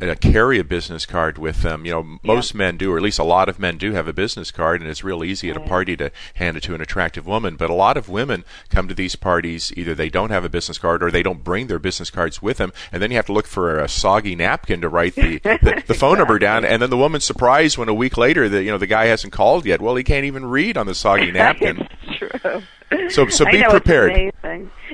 uh, 0.00 0.14
carry 0.20 0.58
a 0.58 0.64
business 0.64 1.06
card 1.06 1.38
with 1.38 1.62
them. 1.62 1.84
You 1.84 1.92
know, 1.92 2.18
most 2.22 2.54
men 2.54 2.76
do, 2.76 2.92
or 2.92 2.96
at 2.96 3.02
least 3.02 3.18
a 3.18 3.24
lot 3.24 3.48
of 3.48 3.58
men 3.58 3.78
do 3.78 3.94
have 3.94 4.06
a 4.06 4.12
business 4.12 4.52
card, 4.52 4.80
and 4.80 4.88
it's 4.88 5.02
real 5.02 5.24
easy 5.24 5.50
at 5.50 5.56
a 5.56 5.60
party 5.60 5.96
to 5.96 6.12
hand 6.34 6.56
it 6.56 6.62
to 6.64 6.74
an 6.74 6.80
attractive 6.80 7.26
woman. 7.26 7.56
But 7.56 7.68
a 7.68 7.74
lot 7.74 7.96
of 7.96 8.08
women 8.08 8.44
come 8.68 8.86
to 8.86 8.94
these 8.94 9.16
parties 9.16 9.72
either 9.76 9.94
they 9.94 10.08
don't 10.08 10.30
have 10.30 10.44
a 10.44 10.48
business 10.48 10.78
card 10.78 11.02
or 11.02 11.10
they 11.10 11.22
don't 11.22 11.42
bring 11.42 11.66
their 11.66 11.78
business 11.78 12.10
cards 12.10 12.40
with 12.40 12.58
them, 12.58 12.72
and 12.92 13.02
then 13.02 13.10
you 13.10 13.16
have 13.16 13.26
to 13.26 13.32
look 13.32 13.46
for 13.46 13.78
a 13.78 13.88
soggy 13.88 14.36
napkin 14.36 14.80
to 14.82 14.88
write 14.88 15.16
the 15.16 15.38
the, 15.42 15.82
the 15.86 15.94
phone 15.94 16.18
number 16.18 16.38
down, 16.38 16.64
and 16.64 16.80
then 16.80 16.90
the 16.90 16.96
woman's 16.96 17.24
surprised 17.24 17.76
when 17.76 17.88
a 17.88 17.94
week 17.94 18.16
later 18.16 18.48
that 18.48 18.62
you 18.62 18.70
know 18.70 18.78
the 18.78 18.86
guy 18.86 19.06
hasn't 19.06 19.32
called 19.32 19.66
yet. 19.66 19.80
Well, 19.80 19.96
he 19.96 20.04
can't 20.04 20.26
even 20.26 20.46
read 20.46 20.76
on 20.76 20.86
the 20.86 20.94
soggy 20.94 21.30
napkin. 21.32 21.88
it's 22.02 22.18
true. 22.18 22.62
So- 23.08 23.28
so 23.28 23.44
be 23.50 23.60
know, 23.60 23.70
prepared. 23.70 24.32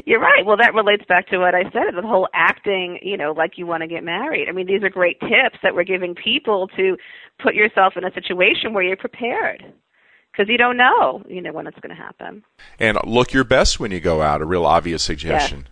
You're 0.07 0.20
right. 0.20 0.44
Well, 0.44 0.57
that 0.57 0.74
relates 0.74 1.05
back 1.07 1.28
to 1.28 1.38
what 1.38 1.55
I 1.55 1.64
said, 1.64 1.94
the 1.94 2.02
whole 2.02 2.28
acting, 2.35 2.98
you 3.02 3.16
know, 3.16 3.33
like 3.33 3.59
you 3.59 3.66
want 3.66 3.83
to 3.83 3.87
get 3.87 4.02
married. 4.02 4.48
I 4.48 4.52
mean, 4.52 4.66
these 4.66 4.83
are 4.83 4.88
great 4.88 5.20
tips 5.20 5.59
that 5.62 5.74
we're 5.74 5.85
giving 5.85 6.14
people 6.14 6.68
to 6.76 6.96
put 7.42 7.55
yourself 7.55 7.94
in 7.96 8.05
a 8.05 8.12
situation 8.12 8.72
where 8.72 8.83
you're 8.83 8.96
prepared. 8.96 9.64
Because 10.33 10.48
you 10.48 10.57
don't 10.57 10.78
know, 10.78 11.22
you 11.28 11.42
know, 11.42 11.52
when 11.52 11.66
it's 11.66 11.78
going 11.81 11.94
to 11.94 12.02
happen. 12.02 12.42
And 12.81 12.96
look 13.05 13.35
your 13.35 13.44
best 13.44 13.78
when 13.78 13.90
you 13.90 14.00
go 14.00 14.22
out. 14.22 14.40
A 14.40 14.46
real 14.46 14.64
obvious 14.64 15.02
suggestion. 15.02 15.66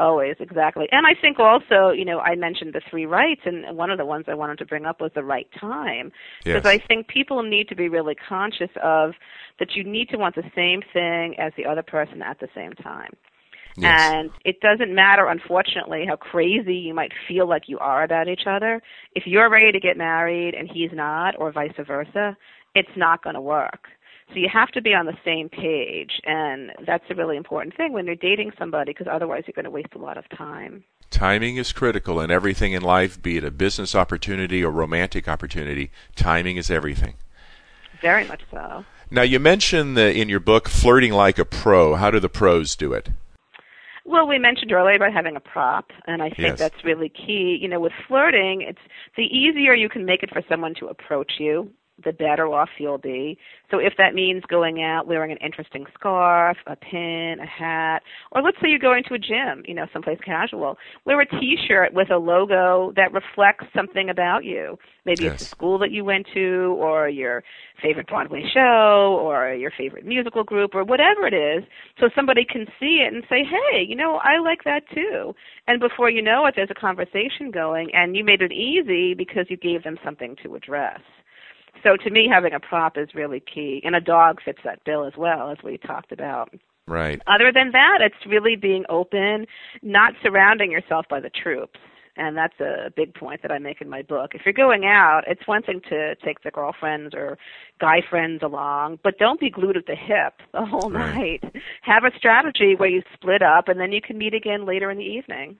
Always, 0.00 0.36
exactly. 0.40 0.88
And 0.90 1.06
I 1.06 1.12
think 1.20 1.38
also, 1.38 1.90
you 1.90 2.06
know, 2.06 2.20
I 2.20 2.34
mentioned 2.34 2.72
the 2.72 2.80
three 2.88 3.04
rights, 3.04 3.42
and 3.44 3.76
one 3.76 3.90
of 3.90 3.98
the 3.98 4.06
ones 4.06 4.24
I 4.28 4.34
wanted 4.34 4.56
to 4.60 4.64
bring 4.64 4.86
up 4.86 4.98
was 4.98 5.10
the 5.14 5.22
right 5.22 5.46
time. 5.60 6.10
Yes. 6.42 6.54
Because 6.54 6.66
I 6.66 6.78
think 6.78 7.06
people 7.06 7.42
need 7.42 7.68
to 7.68 7.76
be 7.76 7.90
really 7.90 8.14
conscious 8.14 8.70
of 8.82 9.12
that 9.58 9.76
you 9.76 9.84
need 9.84 10.08
to 10.08 10.16
want 10.16 10.36
the 10.36 10.50
same 10.56 10.80
thing 10.94 11.38
as 11.38 11.52
the 11.58 11.66
other 11.66 11.82
person 11.82 12.22
at 12.22 12.40
the 12.40 12.48
same 12.54 12.72
time. 12.72 13.10
Yes. 13.76 14.00
And 14.00 14.30
it 14.46 14.60
doesn't 14.60 14.94
matter, 14.94 15.26
unfortunately, 15.28 16.06
how 16.08 16.16
crazy 16.16 16.76
you 16.76 16.94
might 16.94 17.12
feel 17.28 17.46
like 17.46 17.64
you 17.68 17.78
are 17.78 18.02
about 18.02 18.26
each 18.26 18.46
other. 18.46 18.80
If 19.14 19.24
you're 19.26 19.50
ready 19.50 19.70
to 19.70 19.80
get 19.80 19.98
married 19.98 20.54
and 20.54 20.66
he's 20.72 20.90
not, 20.94 21.38
or 21.38 21.52
vice 21.52 21.72
versa, 21.86 22.38
it's 22.74 22.96
not 22.96 23.22
going 23.22 23.34
to 23.34 23.40
work. 23.42 23.88
So 24.32 24.38
you 24.38 24.48
have 24.52 24.68
to 24.70 24.80
be 24.80 24.94
on 24.94 25.06
the 25.06 25.16
same 25.24 25.48
page, 25.48 26.20
and 26.24 26.70
that's 26.86 27.04
a 27.10 27.14
really 27.16 27.36
important 27.36 27.76
thing 27.76 27.92
when 27.92 28.06
you're 28.06 28.14
dating 28.14 28.52
somebody, 28.56 28.92
because 28.92 29.08
otherwise 29.10 29.42
you're 29.46 29.54
going 29.54 29.64
to 29.64 29.70
waste 29.70 29.94
a 29.94 29.98
lot 29.98 30.16
of 30.16 30.28
time. 30.28 30.84
Timing 31.10 31.56
is 31.56 31.72
critical 31.72 32.20
in 32.20 32.30
everything 32.30 32.72
in 32.72 32.82
life, 32.82 33.20
be 33.20 33.38
it 33.38 33.44
a 33.44 33.50
business 33.50 33.94
opportunity 33.96 34.62
or 34.62 34.70
romantic 34.70 35.26
opportunity. 35.26 35.90
Timing 36.14 36.56
is 36.56 36.70
everything. 36.70 37.14
Very 38.00 38.24
much 38.28 38.42
so. 38.52 38.84
Now, 39.10 39.22
you 39.22 39.40
mentioned 39.40 39.96
the, 39.96 40.14
in 40.14 40.28
your 40.28 40.38
book 40.38 40.68
flirting 40.68 41.12
like 41.12 41.38
a 41.40 41.44
pro. 41.44 41.96
How 41.96 42.12
do 42.12 42.20
the 42.20 42.28
pros 42.28 42.76
do 42.76 42.92
it? 42.92 43.08
Well, 44.04 44.26
we 44.26 44.38
mentioned 44.38 44.72
earlier 44.72 44.94
about 44.96 45.12
having 45.12 45.36
a 45.36 45.40
prop, 45.40 45.90
and 46.06 46.22
I 46.22 46.30
think 46.30 46.38
Yes. 46.38 46.58
that's 46.58 46.84
really 46.84 47.08
key. 47.08 47.58
You 47.60 47.68
know, 47.68 47.80
with 47.80 47.92
flirting, 48.08 48.62
it's 48.62 48.80
the 49.16 49.24
easier 49.24 49.74
you 49.74 49.88
can 49.88 50.04
make 50.04 50.22
it 50.22 50.30
for 50.32 50.42
someone 50.48 50.74
to 50.80 50.86
approach 50.86 51.32
you, 51.38 51.70
the 52.04 52.12
better 52.12 52.46
off 52.46 52.68
you'll 52.78 52.98
be. 52.98 53.38
So 53.70 53.78
if 53.78 53.94
that 53.98 54.14
means 54.14 54.42
going 54.48 54.82
out 54.82 55.06
wearing 55.06 55.30
an 55.30 55.38
interesting 55.38 55.86
scarf, 55.94 56.56
a 56.66 56.76
pin, 56.76 57.36
a 57.40 57.46
hat, 57.46 58.02
or 58.32 58.42
let's 58.42 58.56
say 58.60 58.68
you're 58.68 58.78
going 58.78 59.04
to 59.08 59.14
a 59.14 59.18
gym, 59.18 59.62
you 59.66 59.74
know, 59.74 59.86
someplace 59.92 60.18
casual, 60.24 60.76
wear 61.04 61.20
a 61.20 61.26
t-shirt 61.26 61.92
with 61.94 62.10
a 62.10 62.16
logo 62.16 62.92
that 62.96 63.12
reflects 63.12 63.66
something 63.74 64.10
about 64.10 64.44
you. 64.44 64.78
Maybe 65.04 65.24
yes. 65.24 65.34
it's 65.34 65.44
the 65.44 65.48
school 65.48 65.78
that 65.78 65.90
you 65.90 66.04
went 66.04 66.26
to 66.34 66.76
or 66.78 67.08
your 67.08 67.42
favorite 67.82 68.06
Broadway 68.06 68.44
show 68.52 69.18
or 69.20 69.54
your 69.54 69.70
favorite 69.76 70.04
musical 70.04 70.44
group 70.44 70.74
or 70.74 70.84
whatever 70.84 71.26
it 71.26 71.34
is 71.34 71.64
so 71.98 72.08
somebody 72.14 72.44
can 72.44 72.66
see 72.78 73.02
it 73.06 73.12
and 73.12 73.24
say, 73.28 73.44
"Hey, 73.44 73.82
you 73.82 73.96
know, 73.96 74.20
I 74.22 74.38
like 74.38 74.64
that 74.64 74.82
too." 74.94 75.34
And 75.66 75.80
before 75.80 76.10
you 76.10 76.22
know 76.22 76.46
it 76.46 76.54
there's 76.56 76.70
a 76.70 76.74
conversation 76.74 77.50
going 77.50 77.90
and 77.94 78.16
you 78.16 78.24
made 78.24 78.42
it 78.42 78.52
easy 78.52 79.14
because 79.14 79.46
you 79.48 79.56
gave 79.56 79.82
them 79.82 79.98
something 80.04 80.36
to 80.42 80.54
address. 80.54 81.00
So 81.82 81.96
to 81.96 82.10
me, 82.10 82.28
having 82.30 82.52
a 82.52 82.60
prop 82.60 82.96
is 82.98 83.08
really 83.14 83.40
key, 83.40 83.80
and 83.84 83.94
a 83.96 84.00
dog 84.00 84.40
fits 84.44 84.60
that 84.64 84.84
bill 84.84 85.06
as 85.06 85.14
well, 85.16 85.50
as 85.50 85.58
we 85.64 85.78
talked 85.78 86.12
about. 86.12 86.52
Right. 86.86 87.20
Other 87.26 87.52
than 87.52 87.70
that, 87.72 87.98
it's 88.00 88.26
really 88.26 88.56
being 88.56 88.84
open, 88.88 89.46
not 89.82 90.14
surrounding 90.22 90.70
yourself 90.70 91.06
by 91.08 91.20
the 91.20 91.30
troops. 91.30 91.78
And 92.16 92.36
that's 92.36 92.58
a 92.60 92.92
big 92.94 93.14
point 93.14 93.40
that 93.42 93.52
I 93.52 93.58
make 93.58 93.80
in 93.80 93.88
my 93.88 94.02
book. 94.02 94.32
If 94.34 94.42
you're 94.44 94.52
going 94.52 94.84
out, 94.84 95.22
it's 95.26 95.46
one 95.46 95.62
thing 95.62 95.80
to 95.88 96.16
take 96.16 96.42
the 96.42 96.50
girlfriends 96.50 97.14
or 97.14 97.38
guy 97.80 98.02
friends 98.10 98.42
along, 98.42 98.98
but 99.02 99.18
don't 99.18 99.40
be 99.40 99.48
glued 99.48 99.76
at 99.76 99.86
the 99.86 99.94
hip 99.94 100.34
the 100.52 100.64
whole 100.64 100.90
right. 100.90 101.42
night. 101.42 101.54
Have 101.82 102.04
a 102.04 102.14
strategy 102.18 102.74
where 102.76 102.90
you 102.90 103.02
split 103.14 103.42
up 103.42 103.68
and 103.68 103.80
then 103.80 103.92
you 103.92 104.02
can 104.02 104.18
meet 104.18 104.34
again 104.34 104.66
later 104.66 104.90
in 104.90 104.98
the 104.98 105.04
evening. 105.04 105.56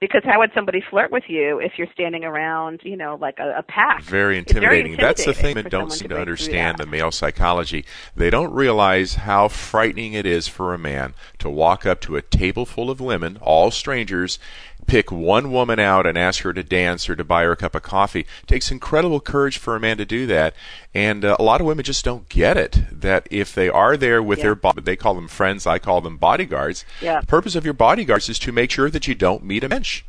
Because 0.00 0.22
how 0.24 0.38
would 0.38 0.52
somebody 0.54 0.80
flirt 0.88 1.10
with 1.10 1.24
you 1.26 1.58
if 1.58 1.72
you're 1.76 1.88
standing 1.92 2.24
around, 2.24 2.82
you 2.84 2.96
know, 2.96 3.18
like 3.20 3.38
a, 3.40 3.58
a 3.58 3.62
pack? 3.64 4.02
Very 4.04 4.38
It's 4.38 4.52
very 4.52 4.78
intimidating. 4.78 4.96
That's 4.96 5.24
the 5.24 5.34
thing 5.34 5.56
intimidating 5.56 5.64
that 5.64 5.70
don't 5.70 5.90
seem 5.90 6.08
to 6.10 6.14
to 6.14 6.20
understand 6.20 6.78
the 6.78 6.86
male 6.86 7.10
psychology. 7.10 7.84
They 8.14 8.30
don't 8.30 8.52
realize 8.52 9.16
how 9.16 9.48
frightening 9.48 10.12
it 10.12 10.24
is 10.24 10.46
for 10.46 10.72
a 10.72 10.78
man 10.78 11.14
to 11.40 11.50
walk 11.50 11.84
up 11.84 12.00
to 12.02 12.16
a 12.16 12.22
table 12.22 12.64
full 12.64 12.90
of 12.90 13.00
women, 13.00 13.38
all 13.40 13.72
strangers, 13.72 14.38
pick 14.88 15.12
one 15.12 15.52
woman 15.52 15.78
out 15.78 16.06
and 16.06 16.18
ask 16.18 16.42
her 16.42 16.52
to 16.52 16.62
dance 16.64 17.08
or 17.08 17.14
to 17.14 17.22
buy 17.22 17.44
her 17.44 17.52
a 17.52 17.56
cup 17.56 17.76
of 17.76 17.82
coffee. 17.82 18.20
It 18.42 18.46
takes 18.48 18.70
incredible 18.72 19.20
courage 19.20 19.58
for 19.58 19.76
a 19.76 19.80
man 19.80 19.98
to 19.98 20.04
do 20.04 20.26
that, 20.26 20.54
and 20.92 21.24
uh, 21.24 21.36
a 21.38 21.42
lot 21.44 21.60
of 21.60 21.66
women 21.66 21.84
just 21.84 22.04
don't 22.04 22.28
get 22.28 22.56
it. 22.56 22.80
That 22.90 23.28
if 23.30 23.54
they 23.54 23.68
are 23.68 23.96
there 23.96 24.20
with 24.22 24.38
Yeah. 24.38 24.44
their, 24.44 24.54
bo- 24.56 24.72
they 24.72 24.96
call 24.96 25.14
them 25.14 25.28
friends, 25.28 25.66
I 25.66 25.78
call 25.78 26.00
them 26.00 26.16
bodyguards. 26.16 26.84
Yeah. 27.00 27.20
The 27.20 27.26
purpose 27.26 27.54
of 27.54 27.64
your 27.64 27.74
bodyguards 27.74 28.28
is 28.28 28.38
to 28.40 28.50
make 28.50 28.70
sure 28.72 28.90
that 28.90 29.06
you 29.06 29.14
don't 29.14 29.44
meet 29.44 29.62
a 29.62 29.68
mensch. 29.68 30.02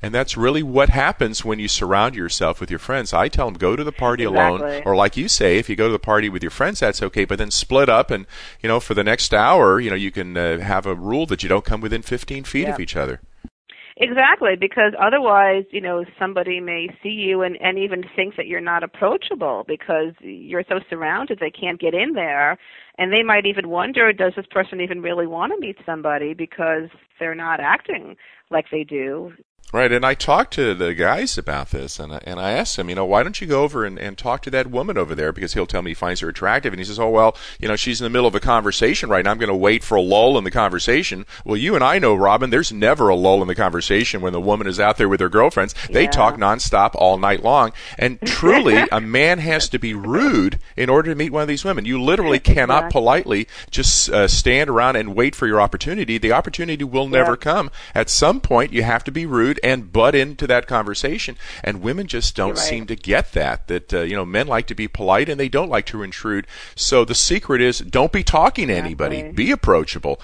And 0.00 0.14
that's 0.14 0.36
really 0.36 0.62
what 0.62 0.90
happens 0.90 1.44
when 1.44 1.58
you 1.58 1.66
surround 1.66 2.14
yourself 2.14 2.60
with 2.60 2.70
your 2.70 2.78
friends. 2.78 3.12
I 3.12 3.26
tell 3.26 3.46
them 3.46 3.54
go 3.58 3.74
to 3.74 3.82
the 3.82 3.90
party 3.90 4.22
alone, 4.22 4.62
or 4.86 4.94
like 4.94 5.16
you 5.16 5.26
say, 5.26 5.58
if 5.58 5.68
you 5.68 5.74
go 5.74 5.88
to 5.88 5.92
the 5.92 5.98
party 5.98 6.28
with 6.28 6.40
your 6.40 6.52
friends, 6.52 6.78
that's 6.78 7.02
okay. 7.02 7.24
But 7.24 7.38
then 7.38 7.50
split 7.50 7.88
up, 7.88 8.08
and 8.12 8.24
you 8.62 8.68
know, 8.68 8.78
for 8.78 8.94
the 8.94 9.02
next 9.02 9.34
hour, 9.34 9.80
you 9.80 9.90
know, 9.90 9.96
you 9.96 10.12
can 10.12 10.36
uh, 10.36 10.58
have 10.60 10.86
a 10.86 10.94
rule 10.94 11.26
that 11.26 11.42
you 11.42 11.48
don't 11.48 11.64
come 11.64 11.80
within 11.80 12.02
15 12.02 12.44
feet 12.44 12.68
of 12.68 12.78
each 12.78 12.94
other. 12.94 13.20
Exactly, 14.00 14.54
because 14.54 14.92
otherwise, 15.00 15.64
you 15.72 15.80
know, 15.80 16.04
somebody 16.20 16.60
may 16.60 16.88
see 17.02 17.08
you 17.10 17.42
and, 17.42 17.56
and 17.60 17.76
even 17.78 18.04
think 18.14 18.36
that 18.36 18.46
you're 18.46 18.60
not 18.60 18.84
approachable 18.84 19.64
because 19.66 20.12
you're 20.20 20.62
so 20.68 20.78
surrounded 20.88 21.38
they 21.40 21.50
can't 21.50 21.80
get 21.80 21.94
in 21.94 22.12
there. 22.12 22.56
And 22.96 23.12
they 23.12 23.24
might 23.24 23.44
even 23.44 23.68
wonder, 23.68 24.12
does 24.12 24.34
this 24.36 24.46
person 24.52 24.80
even 24.80 25.02
really 25.02 25.26
want 25.26 25.52
to 25.52 25.58
meet 25.60 25.78
somebody 25.84 26.32
because 26.32 26.88
they're 27.18 27.34
not 27.34 27.58
acting 27.58 28.16
like 28.50 28.66
they 28.70 28.84
do? 28.84 29.32
Right, 29.70 29.92
and 29.92 30.02
I 30.02 30.14
talked 30.14 30.54
to 30.54 30.72
the 30.72 30.94
guys 30.94 31.36
about 31.36 31.72
this, 31.72 31.98
and 31.98 32.10
I, 32.14 32.20
and 32.24 32.40
I 32.40 32.52
asked 32.52 32.78
him, 32.78 32.88
you 32.88 32.94
know, 32.94 33.04
why 33.04 33.22
don't 33.22 33.38
you 33.38 33.46
go 33.46 33.64
over 33.64 33.84
and, 33.84 33.98
and 33.98 34.16
talk 34.16 34.40
to 34.44 34.50
that 34.50 34.68
woman 34.68 34.96
over 34.96 35.14
there? 35.14 35.30
Because 35.30 35.52
he'll 35.52 35.66
tell 35.66 35.82
me 35.82 35.90
he 35.90 35.94
finds 35.94 36.20
her 36.22 36.28
attractive, 36.30 36.72
and 36.72 36.80
he 36.80 36.84
says, 36.86 36.98
oh 36.98 37.10
well, 37.10 37.36
you 37.60 37.68
know, 37.68 37.76
she's 37.76 38.00
in 38.00 38.04
the 38.06 38.08
middle 38.10 38.26
of 38.26 38.34
a 38.34 38.40
conversation 38.40 39.10
right 39.10 39.22
now. 39.22 39.30
I'm 39.30 39.36
going 39.36 39.50
to 39.50 39.54
wait 39.54 39.84
for 39.84 39.96
a 39.96 40.00
lull 40.00 40.38
in 40.38 40.44
the 40.44 40.50
conversation. 40.50 41.26
Well, 41.44 41.58
you 41.58 41.74
and 41.74 41.84
I 41.84 41.98
know, 41.98 42.14
Robin, 42.14 42.48
there's 42.48 42.72
never 42.72 43.10
a 43.10 43.14
lull 43.14 43.42
in 43.42 43.48
the 43.48 43.54
conversation 43.54 44.22
when 44.22 44.32
the 44.32 44.40
woman 44.40 44.66
is 44.66 44.80
out 44.80 44.96
there 44.96 45.08
with 45.08 45.20
her 45.20 45.28
girlfriends. 45.28 45.74
They 45.90 46.04
Yeah. 46.04 46.10
talk 46.12 46.36
nonstop 46.38 46.92
all 46.94 47.18
night 47.18 47.42
long, 47.44 47.72
and 47.98 48.18
truly, 48.24 48.86
a 48.90 49.02
man 49.02 49.38
has 49.40 49.68
to 49.68 49.78
be 49.78 49.92
rude 49.92 50.58
in 50.78 50.88
order 50.88 51.10
to 51.10 51.14
meet 51.14 51.30
one 51.30 51.42
of 51.42 51.48
these 51.48 51.64
women. 51.66 51.84
You 51.84 52.00
literally 52.02 52.38
cannot 52.38 52.84
Exactly. 52.84 52.92
politely 53.00 53.48
just 53.70 54.08
uh, 54.08 54.28
stand 54.28 54.70
around 54.70 54.96
and 54.96 55.14
wait 55.14 55.34
for 55.34 55.46
your 55.46 55.60
opportunity. 55.60 56.16
The 56.16 56.32
opportunity 56.32 56.84
will 56.84 57.06
never 57.06 57.32
Yeah. 57.32 57.36
come. 57.36 57.70
At 57.94 58.08
some 58.08 58.40
point, 58.40 58.72
you 58.72 58.82
have 58.82 59.04
to 59.04 59.12
be 59.12 59.26
rude 59.26 59.57
and 59.62 59.92
butt 59.92 60.14
into 60.14 60.46
that 60.46 60.66
conversation. 60.66 61.36
And 61.62 61.82
women 61.82 62.06
just 62.06 62.36
don't 62.36 62.50
right. 62.50 62.58
seem 62.58 62.86
to 62.86 62.96
get 62.96 63.32
that. 63.32 63.68
That 63.68 63.94
uh, 63.94 64.00
you 64.00 64.16
know, 64.16 64.24
men 64.24 64.46
like 64.46 64.66
to 64.68 64.74
be 64.74 64.88
polite 64.88 65.28
and 65.28 65.38
they 65.38 65.48
don't 65.48 65.70
like 65.70 65.86
to 65.86 66.02
intrude. 66.02 66.46
So 66.74 67.04
the 67.04 67.14
secret 67.14 67.60
is 67.60 67.78
don't 67.78 68.12
be 68.12 68.24
talking 68.24 68.68
to 68.68 68.74
anybody. 68.74 69.18
Exactly. 69.18 69.44
Be 69.44 69.50
approachable. 69.50 70.20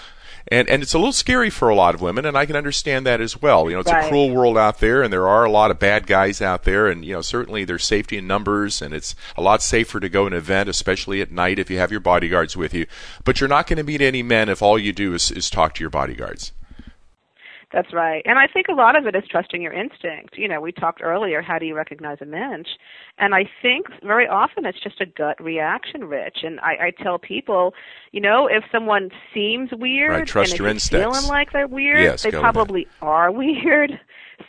And 0.49 0.68
and 0.68 0.83
it's 0.83 0.92
a 0.92 0.99
little 0.99 1.12
scary 1.12 1.49
for 1.49 1.70
a 1.70 1.75
lot 1.75 1.94
of 1.94 2.03
women, 2.03 2.27
and 2.27 2.37
I 2.37 2.44
can 2.44 2.55
understand 2.55 3.07
that 3.07 3.20
as 3.20 3.40
well. 3.40 3.70
You 3.70 3.77
know, 3.77 3.81
it's 3.81 3.90
a 3.90 4.09
cruel 4.09 4.31
world 4.31 4.59
out 4.59 4.79
there, 4.79 5.03
and 5.03 5.11
there 5.11 5.27
are 5.27 5.44
a 5.44 5.51
lot 5.51 5.70
of 5.70 5.79
bad 5.79 6.07
guys 6.07 6.42
out 6.42 6.64
there, 6.64 6.87
and 6.87 7.03
you 7.03 7.14
know, 7.14 7.23
certainly 7.23 7.64
there's 7.64 7.85
safety 7.85 8.18
in 8.18 8.27
numbers, 8.27 8.83
and 8.83 8.92
it's 8.92 9.14
a 9.38 9.40
lot 9.40 9.62
safer 9.62 10.01
to 10.01 10.09
go 10.11 10.29
to 10.29 10.35
an 10.35 10.38
event, 10.38 10.68
especially 10.68 11.23
at 11.23 11.31
night 11.31 11.59
if 11.59 11.70
you 11.70 11.79
have 11.79 11.90
your 11.90 12.01
bodyguards 12.01 12.59
with 12.59 12.75
you. 12.75 12.87
But 13.25 13.40
you're 13.40 13.49
not 13.49 13.66
going 13.66 13.79
to 13.79 13.85
meet 13.85 14.03
any 14.03 14.23
men 14.23 14.51
if 14.51 14.61
all 14.61 14.79
you 14.79 14.92
do 14.92 15.14
is, 15.14 15.31
is 15.31 15.49
talk 15.49 15.75
to 15.75 15.81
your 15.81 15.90
bodyguards. 15.90 16.53
That's 17.74 17.92
right. 17.92 18.22
And 18.24 18.38
I 18.38 18.46
think 18.46 18.68
a 18.68 18.72
lot 18.72 18.96
of 18.96 19.04
it 19.04 19.16
is 19.16 19.24
trusting 19.28 19.60
your 19.60 19.72
instinct. 19.72 20.38
You 20.38 20.46
know, 20.46 20.60
we 20.60 20.70
talked 20.70 21.02
earlier, 21.02 21.42
how 21.42 21.58
do 21.58 21.66
you 21.66 21.74
recognize 21.74 22.18
a 22.20 22.24
mensch? 22.24 22.68
And 23.18 23.34
I 23.34 23.50
think 23.60 23.87
very 24.04 24.28
often 24.28 24.64
it's 24.64 24.80
just 24.80 25.00
a 25.00 25.06
gut 25.06 25.42
reaction, 25.42 26.04
Rich. 26.04 26.38
And 26.44 26.60
I, 26.60 26.87
I 26.87 27.02
tell 27.02 27.18
people, 27.18 27.74
you 28.12 28.20
know, 28.20 28.46
if 28.46 28.62
someone 28.70 29.10
seems 29.34 29.70
weird 29.72 30.10
Right, 30.12 30.26
trust 30.26 30.52
and 30.52 30.58
your 30.60 30.68
instincts. 30.68 31.04
feeling 31.04 31.26
like 31.28 31.52
they're 31.52 31.66
weird, 31.66 32.04
Yes, 32.04 32.22
they 32.22 32.30
go 32.30 32.38
with 32.38 32.42
that. 32.44 32.52
probably 32.54 32.87
are 33.02 33.32
weird. 33.32 33.98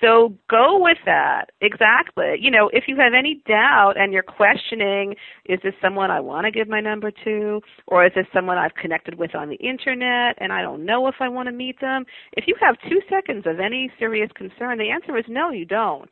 So 0.02 0.34
go 0.50 0.78
with 0.82 0.98
that. 1.06 1.52
Exactly. 1.62 2.36
You 2.39 2.52
know, 2.52 2.69
if 2.74 2.86
you 2.88 2.95
have 2.98 3.13
any 3.13 3.41
doubt 3.48 3.93
and 3.98 4.12
you're 4.13 4.24
questioning, 4.24 5.15
is 5.45 5.60
this 5.63 5.74
someone 5.82 6.12
I 6.12 6.19
want 6.19 6.45
to 6.45 6.52
give 6.52 6.67
my 6.67 6.82
number 6.82 7.12
to? 7.24 7.62
Or 7.88 8.06
is 8.06 8.12
this 8.15 8.26
someone 8.34 8.58
I've 8.58 8.76
connected 8.76 9.15
with 9.15 9.36
on 9.36 9.50
the 9.50 9.56
internet 9.56 10.38
and 10.39 10.52
I 10.52 10.62
don't 10.62 10.86
know 10.86 11.08
if 11.08 11.15
I 11.19 11.30
want 11.30 11.48
to 11.48 11.54
meet 11.54 11.80
them? 11.82 12.06
If 12.34 12.45
you 12.48 12.56
have 12.62 12.76
two 12.89 13.02
seconds 13.10 13.45
of 13.45 13.60
any 13.60 13.91
serious 14.00 14.30
concern, 14.36 14.78
the 14.78 14.89
answer 14.89 15.17
is 15.17 15.26
no, 15.28 15.50
you 15.52 15.65
don't 15.65 16.10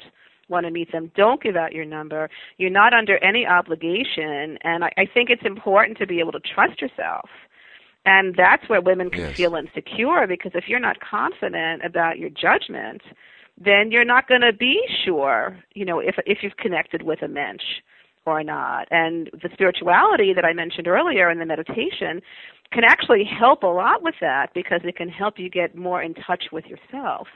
want 0.50 0.66
to 0.66 0.72
meet 0.72 0.92
them. 0.92 1.12
Don't 1.16 1.42
give 1.42 1.56
out 1.56 1.72
your 1.74 1.86
number. 1.86 2.30
You're 2.58 2.70
not 2.70 2.94
under 2.94 3.18
any 3.24 3.46
obligation. 3.46 4.58
And 4.64 4.84
I, 4.84 4.92
I 4.98 5.06
think 5.14 5.30
it's 5.30 5.46
important 5.46 5.98
to 6.00 6.08
be 6.08 6.20
able 6.20 6.34
to 6.34 6.42
trust 6.54 6.82
yourself. 6.82 7.30
And 8.06 8.36
that's 8.36 8.68
where 8.68 8.82
women 8.82 9.10
can 9.10 9.22
Yes. 9.22 9.38
feel 9.38 9.56
insecure 9.56 10.28
because 10.28 10.52
if 10.56 10.66
you're 10.68 10.80
not 10.80 10.98
confident 11.00 11.86
about 11.86 12.20
your 12.20 12.30
judgment, 12.30 13.02
then 13.58 13.92
you're 13.92 14.06
not 14.06 14.28
going 14.28 14.42
to 14.42 14.54
be 14.54 14.82
sure, 15.06 15.58
you 15.74 15.86
know, 15.86 16.00
if 16.00 16.16
if 16.26 16.40
you've 16.42 16.58
connected 16.58 17.04
with 17.04 17.22
a 17.22 17.28
mensch 17.28 17.64
or 18.26 18.44
not. 18.44 18.88
And 18.92 19.30
the 19.34 19.50
spirituality 19.54 20.34
that 20.34 20.46
I 20.46 20.54
mentioned 20.54 20.88
earlier 20.88 21.30
and 21.30 21.42
the 21.42 21.46
meditation 21.46 22.22
can 22.72 22.84
actually 22.84 23.24
help 23.24 23.64
a 23.64 23.68
lot 23.68 24.02
with 24.02 24.16
that 24.22 24.48
because 24.54 24.82
it 24.84 24.96
can 24.96 25.10
help 25.10 25.38
you 25.38 25.50
get 25.50 25.76
more 25.76 26.02
in 26.02 26.14
touch 26.14 26.46
with 26.52 26.66
yourself, 26.66 27.28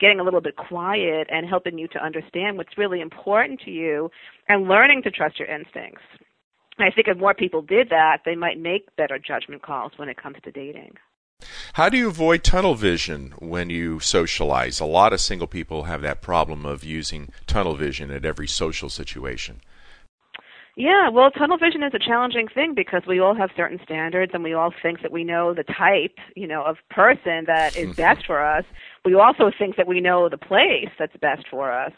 getting 0.00 0.20
a 0.20 0.22
little 0.22 0.40
bit 0.40 0.56
quiet 0.56 1.28
and 1.30 1.48
helping 1.48 1.78
you 1.78 1.88
to 1.88 2.04
understand 2.04 2.56
what's 2.58 2.76
really 2.76 3.00
important 3.00 3.60
to 3.60 3.70
you 3.70 4.10
and 4.48 4.68
learning 4.68 5.02
to 5.02 5.10
trust 5.10 5.38
your 5.38 5.48
instincts. 5.48 6.02
I 6.78 6.90
think 6.90 7.06
if 7.08 7.18
more 7.18 7.34
people 7.34 7.62
did 7.62 7.88
that, 7.90 8.18
they 8.24 8.34
might 8.34 8.58
make 8.58 8.94
better 8.96 9.18
judgment 9.18 9.62
calls 9.62 9.92
when 9.96 10.08
it 10.08 10.20
comes 10.20 10.36
to 10.44 10.50
dating. 10.50 10.94
How 11.74 11.88
do 11.88 11.96
you 11.96 12.08
avoid 12.08 12.44
tunnel 12.44 12.74
vision 12.74 13.34
when 13.38 13.70
you 13.70 14.00
socialize? 14.00 14.80
A 14.80 14.84
lot 14.84 15.12
of 15.12 15.20
single 15.20 15.46
people 15.46 15.84
have 15.84 16.02
that 16.02 16.22
problem 16.22 16.66
of 16.66 16.84
using 16.84 17.30
tunnel 17.46 17.76
vision 17.76 18.10
at 18.10 18.24
every 18.24 18.46
social 18.46 18.88
situation. 18.88 19.60
Yeah, 20.74 21.10
well, 21.10 21.30
tunnel 21.30 21.58
vision 21.58 21.82
is 21.82 21.92
a 21.92 21.98
challenging 21.98 22.48
thing 22.48 22.72
because 22.74 23.02
we 23.06 23.20
all 23.20 23.34
have 23.34 23.50
certain 23.54 23.78
standards 23.84 24.32
and 24.32 24.42
we 24.42 24.54
all 24.54 24.72
think 24.82 25.02
that 25.02 25.12
we 25.12 25.22
know 25.22 25.52
the 25.52 25.64
type, 25.64 26.16
you 26.34 26.46
know, 26.46 26.64
of 26.64 26.76
person 26.88 27.44
that 27.46 27.76
is 27.76 27.94
best 27.96 28.24
for 28.26 28.42
us. 28.42 28.64
We 29.04 29.14
also 29.14 29.50
think 29.56 29.76
that 29.76 29.86
we 29.86 30.00
know 30.00 30.30
the 30.30 30.38
place 30.38 30.88
that's 30.98 31.16
best 31.20 31.46
for 31.50 31.70
us. 31.70 31.92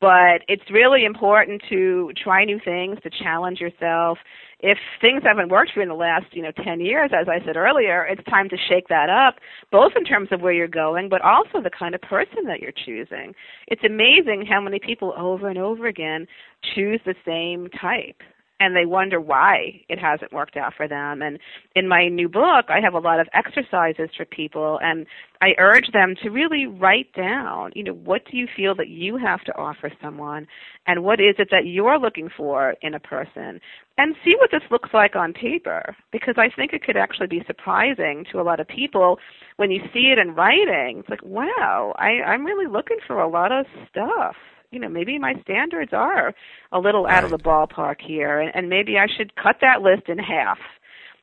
But 0.00 0.42
it's 0.48 0.62
really 0.70 1.04
important 1.04 1.62
to 1.68 2.10
try 2.22 2.44
new 2.44 2.58
things, 2.64 2.98
to 3.02 3.10
challenge 3.22 3.60
yourself. 3.60 4.18
If 4.60 4.78
things 5.00 5.22
haven't 5.24 5.50
worked 5.50 5.72
for 5.72 5.80
you 5.80 5.82
in 5.82 5.88
the 5.88 5.94
last, 5.94 6.26
you 6.32 6.42
know, 6.42 6.52
10 6.64 6.80
years, 6.80 7.10
as 7.18 7.28
I 7.28 7.44
said 7.44 7.56
earlier, 7.56 8.04
it's 8.04 8.24
time 8.24 8.48
to 8.48 8.56
shake 8.68 8.88
that 8.88 9.10
up, 9.10 9.36
both 9.70 9.92
in 9.96 10.04
terms 10.04 10.28
of 10.32 10.40
where 10.40 10.52
you're 10.52 10.68
going, 10.68 11.08
but 11.08 11.20
also 11.22 11.60
the 11.62 11.70
kind 11.70 11.94
of 11.94 12.00
person 12.02 12.44
that 12.46 12.60
you're 12.60 12.72
choosing. 12.72 13.34
It's 13.68 13.84
amazing 13.84 14.46
how 14.48 14.60
many 14.60 14.78
people 14.78 15.14
over 15.18 15.48
and 15.48 15.58
over 15.58 15.86
again 15.86 16.26
choose 16.74 17.00
the 17.04 17.14
same 17.26 17.68
type 17.80 18.22
and 18.60 18.76
they 18.76 18.84
wonder 18.84 19.20
why 19.20 19.80
it 19.88 19.98
hasn't 19.98 20.32
worked 20.32 20.56
out 20.56 20.74
for 20.76 20.86
them. 20.86 21.22
And 21.22 21.38
in 21.74 21.88
my 21.88 22.08
new 22.08 22.28
book, 22.28 22.66
I 22.68 22.80
have 22.82 22.94
a 22.94 22.98
lot 22.98 23.18
of 23.18 23.26
exercises 23.32 24.10
for 24.16 24.26
people, 24.26 24.78
and 24.82 25.06
I 25.40 25.54
urge 25.58 25.90
them 25.92 26.14
to 26.22 26.28
really 26.28 26.66
write 26.66 27.12
down, 27.14 27.72
you 27.74 27.82
know, 27.82 27.94
what 27.94 28.22
do 28.30 28.36
you 28.36 28.46
feel 28.54 28.74
that 28.76 28.88
you 28.88 29.16
have 29.16 29.42
to 29.44 29.56
offer 29.56 29.90
someone, 30.02 30.46
and 30.86 31.02
what 31.02 31.20
is 31.20 31.36
it 31.38 31.48
that 31.50 31.66
you're 31.66 31.98
looking 31.98 32.28
for 32.36 32.74
in 32.82 32.94
a 32.94 33.00
person, 33.00 33.60
and 33.96 34.14
see 34.24 34.34
what 34.38 34.50
this 34.50 34.62
looks 34.70 34.90
like 34.92 35.16
on 35.16 35.32
paper 35.32 35.96
because 36.12 36.34
I 36.36 36.50
think 36.54 36.72
it 36.72 36.82
could 36.82 36.96
actually 36.96 37.28
be 37.28 37.42
surprising 37.46 38.24
to 38.30 38.40
a 38.40 38.44
lot 38.44 38.60
of 38.60 38.68
people 38.68 39.18
when 39.56 39.70
you 39.70 39.80
see 39.92 40.12
it 40.12 40.18
in 40.18 40.34
writing. 40.34 40.98
It's 40.98 41.08
like, 41.08 41.22
wow, 41.22 41.94
I, 41.98 42.22
I'm 42.26 42.44
really 42.44 42.70
looking 42.70 42.98
for 43.06 43.20
a 43.20 43.28
lot 43.28 43.52
of 43.52 43.66
stuff. 43.90 44.36
You 44.72 44.78
know, 44.78 44.88
maybe 44.88 45.18
my 45.18 45.34
standards 45.42 45.92
are 45.92 46.32
a 46.70 46.78
little 46.78 47.06
out 47.06 47.24
of 47.24 47.30
the 47.30 47.38
ballpark 47.38 47.96
here, 48.00 48.40
and, 48.40 48.52
and 48.54 48.68
maybe 48.68 48.98
I 48.98 49.06
should 49.16 49.34
cut 49.34 49.56
that 49.60 49.82
list 49.82 50.08
in 50.08 50.18
half 50.18 50.58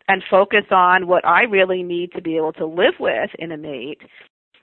and 0.10 0.24
focus 0.30 0.66
on 0.72 1.08
what 1.08 1.26
I 1.26 1.44
really 1.44 1.84
need 1.84 2.12
to 2.14 2.22
be 2.22 2.36
able 2.38 2.54
to 2.54 2.66
live 2.66 2.96
with 3.00 3.30
in 3.40 3.52
a 3.52 3.58
mate 3.58 4.02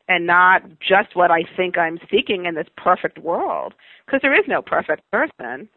and 0.08 0.26
not 0.26 0.62
just 0.80 1.14
what 1.14 1.30
I 1.30 1.44
think 1.56 1.78
I'm 1.78 1.98
seeking 2.10 2.44
in 2.46 2.54
this 2.54 2.66
perfect 2.76 3.18
world 3.18 3.74
because 4.04 4.20
there 4.22 4.38
is 4.38 4.44
no 4.46 4.60
perfect 4.60 5.02
person. 5.10 5.68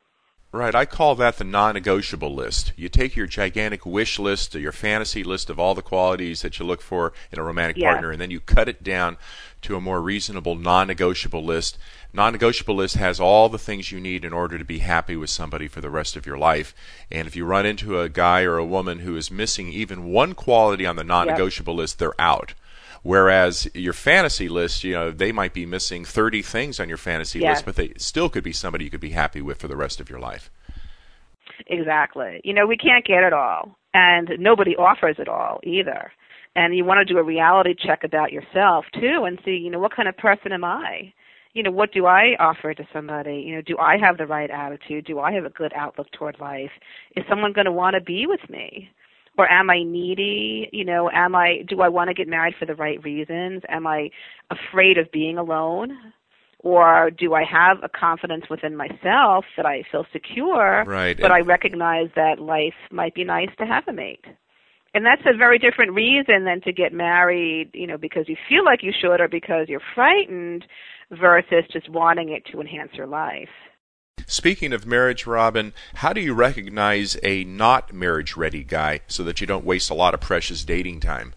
Right. 0.53 0.73
I 0.73 0.85
call 0.85 1.13
that 1.15 1.37
the 1.37 1.43
non 1.43 1.73
negotiable 1.73 2.33
list. 2.33 2.71
You 2.77 2.87
take 2.87 3.15
your 3.15 3.27
gigantic 3.27 3.85
wish 3.85 4.17
list, 4.17 4.55
or 4.55 4.59
your 4.59 4.71
fantasy 4.71 5.23
list 5.23 5.49
of 5.49 5.59
all 5.59 5.75
the 5.75 5.81
qualities 5.81 6.41
that 6.41 6.57
you 6.57 6.65
look 6.65 6.81
for 6.81 7.11
in 7.31 7.37
a 7.39 7.43
romantic 7.43 7.77
Yeah. 7.77 7.91
partner, 7.91 8.11
and 8.11 8.21
then 8.21 8.31
you 8.31 8.39
cut 8.39 8.69
it 8.69 8.81
down 8.81 9.17
to 9.63 9.75
a 9.75 9.81
more 9.81 10.01
reasonable 10.01 10.55
non 10.55 10.87
negotiable 10.87 11.43
list. 11.43 11.77
Non 12.13 12.31
negotiable 12.31 12.75
list 12.75 12.95
has 12.95 13.19
all 13.19 13.49
the 13.49 13.59
things 13.59 13.91
you 13.91 13.99
need 13.99 14.23
in 14.23 14.31
order 14.31 14.57
to 14.57 14.63
be 14.63 14.79
happy 14.79 15.17
with 15.17 15.29
somebody 15.29 15.67
for 15.67 15.81
the 15.81 15.89
rest 15.89 16.15
of 16.15 16.25
your 16.25 16.37
life. 16.37 16.73
And 17.11 17.27
if 17.27 17.35
you 17.35 17.43
run 17.45 17.65
into 17.65 17.99
a 17.99 18.07
guy 18.09 18.43
or 18.43 18.57
a 18.57 18.65
woman 18.65 18.99
who 18.99 19.17
is 19.17 19.29
missing 19.29 19.67
even 19.73 20.05
one 20.05 20.33
quality 20.33 20.85
on 20.85 20.95
the 20.95 21.03
non 21.03 21.27
negotiable 21.27 21.75
list, 21.75 21.99
they're 21.99 22.19
out. 22.19 22.53
Whereas 23.07 23.69
your 23.73 23.93
fantasy 23.93 24.49
list, 24.49 24.83
you 24.83 24.91
know, 24.91 25.11
they 25.11 25.31
might 25.31 25.53
be 25.53 25.65
missing 25.65 26.03
30 26.03 26.41
things 26.41 26.77
on 26.77 26.89
your 26.89 26.97
fantasy 26.97 27.39
Yes. 27.39 27.49
list, 27.49 27.65
but 27.65 27.75
they 27.77 27.93
still 27.95 28.27
could 28.27 28.43
be 28.43 28.51
somebody 28.51 28.83
you 28.83 28.91
could 28.91 28.99
be 28.99 29.11
happy 29.11 29.41
with 29.41 29.61
for 29.61 29.69
the 29.69 29.77
rest 29.77 30.01
of 30.01 30.09
your 30.09 30.19
life. 30.19 30.51
Exactly. 31.67 32.41
You 32.43 32.53
know, 32.53 32.67
we 32.67 32.75
can't 32.75 33.05
get 33.05 33.23
it 33.23 33.31
all, 33.31 33.77
and 33.93 34.31
nobody 34.39 34.75
offers 34.75 35.15
it 35.19 35.29
all 35.29 35.61
either. 35.63 36.11
And 36.57 36.75
you 36.75 36.83
want 36.83 36.99
to 36.99 37.13
do 37.13 37.17
a 37.17 37.23
reality 37.23 37.75
check 37.75 38.03
about 38.03 38.33
yourself 38.33 38.83
too, 38.93 39.23
and 39.23 39.39
see, 39.45 39.55
you 39.55 39.69
know, 39.69 39.79
what 39.79 39.95
kind 39.95 40.09
of 40.09 40.17
person 40.17 40.51
am 40.51 40.65
I? 40.65 41.13
You 41.53 41.63
know, 41.63 41.71
what 41.71 41.93
do 41.93 42.07
I 42.07 42.35
offer 42.39 42.73
to 42.73 42.87
somebody? 42.91 43.41
You 43.47 43.55
know, 43.55 43.61
do 43.61 43.77
I 43.77 43.97
have 43.97 44.17
the 44.17 44.27
right 44.27 44.49
attitude? 44.51 45.05
Do 45.05 45.19
I 45.21 45.31
have 45.31 45.45
a 45.45 45.49
good 45.49 45.71
outlook 45.73 46.11
toward 46.11 46.41
life? 46.41 46.71
Is 47.15 47.23
someone 47.29 47.53
going 47.53 47.65
to 47.65 47.71
want 47.71 47.93
to 47.93 48.01
be 48.01 48.27
with 48.27 48.49
me? 48.49 48.89
Or 49.37 49.49
am 49.51 49.69
I 49.69 49.83
needy? 49.83 50.69
You 50.73 50.83
know, 50.83 51.09
am 51.11 51.35
I 51.35 51.63
do 51.67 51.81
I 51.81 51.89
want 51.89 52.09
to 52.09 52.13
get 52.13 52.27
married 52.27 52.55
for 52.57 52.65
the 52.65 52.75
right 52.75 53.01
reasons? 53.03 53.61
Am 53.69 53.85
I 53.85 54.09
afraid 54.49 54.97
of 54.97 55.11
being 55.11 55.37
alone? 55.37 55.95
Or 56.59 57.11
do 57.11 57.35
I 57.35 57.43
have 57.43 57.77
a 57.83 57.89
confidence 57.89 58.45
within 58.49 58.75
myself 58.75 59.45
that 59.57 59.65
I 59.67 59.83
feel 59.91 60.05
secure, 60.11 60.83
Right. 60.87 61.15
but 61.15 61.25
And- 61.25 61.33
I 61.33 61.41
recognize 61.41 62.09
that 62.15 62.39
life 62.39 62.73
might 62.91 63.13
be 63.13 63.23
nice 63.23 63.51
to 63.59 63.65
have 63.65 63.87
a 63.87 63.93
mate? 63.93 64.25
And 64.95 65.05
that's 65.05 65.21
a 65.27 65.37
very 65.37 65.59
different 65.59 65.91
reason 65.93 66.45
than 66.45 66.59
to 66.61 66.71
get 66.71 66.91
married, 66.91 67.69
you 67.73 67.85
know, 67.85 67.97
because 67.97 68.27
you 68.27 68.35
feel 68.49 68.65
like 68.65 68.81
you 68.81 68.91
should 68.91 69.21
or 69.21 69.27
because 69.27 69.69
you're 69.69 69.81
frightened 69.93 70.65
versus 71.11 71.65
just 71.71 71.87
wanting 71.89 72.29
it 72.29 72.43
to 72.45 72.59
enhance 72.59 72.95
your 72.95 73.05
life. 73.05 73.49
Speaking 74.25 74.73
of 74.73 74.85
marriage, 74.85 75.25
Robin, 75.25 75.73
how 75.95 76.11
do 76.11 76.21
you 76.21 76.33
recognize 76.33 77.17
a 77.23 77.43
not 77.43 77.93
marriage 77.93 78.35
ready 78.35 78.63
guy 78.63 79.01
so 79.07 79.23
that 79.23 79.39
you 79.39 79.47
don't 79.47 79.65
waste 79.65 79.89
a 79.89 79.93
lot 79.93 80.13
of 80.13 80.19
precious 80.19 80.65
dating 80.65 80.99
time? 80.99 81.33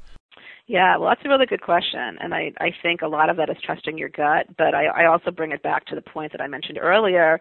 Yeah, 0.67 0.97
well, 0.97 1.09
that's 1.09 1.25
a 1.25 1.29
really 1.29 1.47
good 1.47 1.63
question, 1.63 2.17
and 2.21 2.33
I 2.33 2.53
I 2.61 2.71
think 2.81 3.03
a 3.03 3.09
lot 3.09 3.29
of 3.29 3.37
that 3.39 3.51
is 3.51 3.57
trusting 3.65 3.99
your 3.99 4.09
gut, 4.09 4.47
but 4.57 4.73
I 4.73 4.87
I 4.87 5.07
also 5.07 5.33
bring 5.33 5.51
it 5.51 5.65
back 5.65 5.85
to 5.87 5.97
the 5.97 6.01
point 6.01 6.31
that 6.31 6.41
I 6.41 6.47
mentioned 6.47 6.79
earlier. 6.81 7.41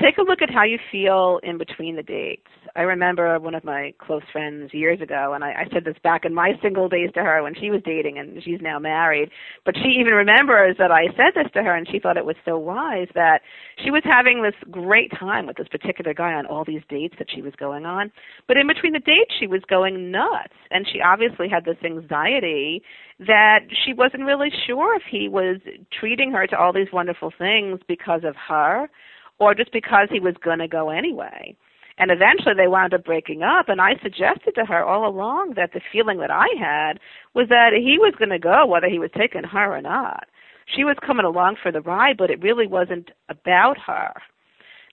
Take 0.00 0.16
a 0.16 0.22
look 0.22 0.40
at 0.40 0.48
how 0.48 0.64
you 0.64 0.78
feel 0.90 1.38
in 1.42 1.58
between 1.58 1.96
the 1.96 2.02
dates. 2.02 2.48
I 2.74 2.80
remember 2.80 3.38
one 3.38 3.54
of 3.54 3.62
my 3.62 3.92
close 3.98 4.22
friends 4.32 4.72
years 4.72 5.02
ago, 5.02 5.34
and 5.34 5.44
I, 5.44 5.50
I 5.50 5.64
said 5.70 5.84
this 5.84 5.96
back 6.02 6.24
in 6.24 6.32
my 6.32 6.52
single 6.62 6.88
days 6.88 7.10
to 7.12 7.20
her 7.20 7.42
when 7.42 7.54
she 7.54 7.68
was 7.68 7.82
dating, 7.84 8.16
and 8.18 8.42
she's 8.42 8.62
now 8.62 8.78
married. 8.78 9.28
But 9.66 9.76
she 9.76 9.90
even 10.00 10.14
remembers 10.14 10.76
that 10.78 10.90
I 10.90 11.08
said 11.08 11.34
this 11.34 11.52
to 11.52 11.62
her, 11.62 11.76
and 11.76 11.86
she 11.86 11.98
thought 11.98 12.16
it 12.16 12.24
was 12.24 12.36
so 12.46 12.56
wise 12.56 13.08
that 13.14 13.42
she 13.84 13.90
was 13.90 14.02
having 14.04 14.42
this 14.42 14.54
great 14.70 15.12
time 15.20 15.46
with 15.46 15.58
this 15.58 15.68
particular 15.68 16.14
guy 16.14 16.32
on 16.32 16.46
all 16.46 16.64
these 16.64 16.82
dates 16.88 17.16
that 17.18 17.28
she 17.30 17.42
was 17.42 17.52
going 17.56 17.84
on. 17.84 18.10
But 18.48 18.56
in 18.56 18.66
between 18.66 18.94
the 18.94 18.98
dates, 18.98 19.34
she 19.38 19.46
was 19.46 19.60
going 19.68 20.10
nuts, 20.10 20.54
and 20.70 20.86
she 20.90 21.02
obviously 21.02 21.50
had 21.50 21.66
this 21.66 21.76
anxiety 21.84 22.82
that 23.18 23.60
she 23.84 23.92
wasn't 23.92 24.24
really 24.24 24.50
sure 24.66 24.96
if 24.96 25.02
he 25.10 25.28
was 25.28 25.58
treating 26.00 26.32
her 26.32 26.46
to 26.46 26.56
all 26.56 26.72
these 26.72 26.92
wonderful 26.94 27.30
things 27.38 27.78
because 27.86 28.22
of 28.24 28.34
her 28.48 28.88
or 29.42 29.56
just 29.56 29.72
because 29.72 30.06
he 30.10 30.20
was 30.20 30.34
going 30.44 30.60
to 30.60 30.68
go 30.68 30.90
anyway. 30.90 31.56
And 31.98 32.10
eventually 32.12 32.54
they 32.56 32.68
wound 32.68 32.94
up 32.94 33.04
breaking 33.04 33.42
up, 33.42 33.68
and 33.68 33.80
I 33.80 33.94
suggested 34.00 34.54
to 34.54 34.64
her 34.64 34.84
all 34.84 35.06
along 35.06 35.54
that 35.56 35.72
the 35.72 35.80
feeling 35.92 36.18
that 36.18 36.30
I 36.30 36.46
had 36.58 37.00
was 37.34 37.48
that 37.48 37.72
he 37.74 37.98
was 37.98 38.14
going 38.16 38.30
to 38.30 38.38
go 38.38 38.64
whether 38.66 38.88
he 38.88 39.00
was 39.00 39.10
taking 39.18 39.42
her 39.42 39.76
or 39.76 39.82
not. 39.82 40.28
She 40.74 40.84
was 40.84 40.96
coming 41.04 41.26
along 41.26 41.56
for 41.60 41.72
the 41.72 41.80
ride, 41.80 42.16
but 42.16 42.30
it 42.30 42.40
really 42.40 42.68
wasn't 42.68 43.10
about 43.28 43.76
her. 43.84 44.12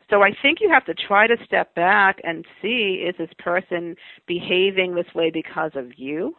So 0.10 0.24
I 0.24 0.32
think 0.42 0.58
you 0.60 0.70
have 0.70 0.86
to 0.86 0.96
try 0.96 1.28
to 1.28 1.38
step 1.46 1.76
back 1.76 2.20
and 2.24 2.44
see 2.62 3.06
is 3.08 3.16
this 3.20 3.30
person 3.38 3.96
behaving 4.28 4.96
this 4.96 5.14
way 5.14 5.30
because 5.30 5.72
of 5.76 5.92
you? 5.98 6.36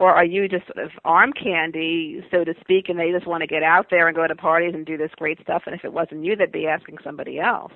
Or 0.00 0.14
are 0.14 0.24
you 0.24 0.48
just 0.48 0.66
sort 0.66 0.78
of 0.78 0.92
arm 1.04 1.32
candy, 1.34 2.24
so 2.30 2.42
to 2.42 2.54
speak, 2.58 2.88
and 2.88 2.98
they 2.98 3.12
just 3.12 3.26
want 3.26 3.42
to 3.42 3.46
get 3.46 3.62
out 3.62 3.88
there 3.90 4.08
and 4.08 4.16
go 4.16 4.26
to 4.26 4.34
parties 4.34 4.72
and 4.74 4.86
do 4.86 4.96
this 4.96 5.10
great 5.16 5.38
stuff? 5.42 5.64
And 5.66 5.74
if 5.74 5.84
it 5.84 5.92
wasn't 5.92 6.24
you, 6.24 6.34
they'd 6.34 6.50
be 6.50 6.66
asking 6.66 6.96
somebody 7.04 7.38
else. 7.38 7.74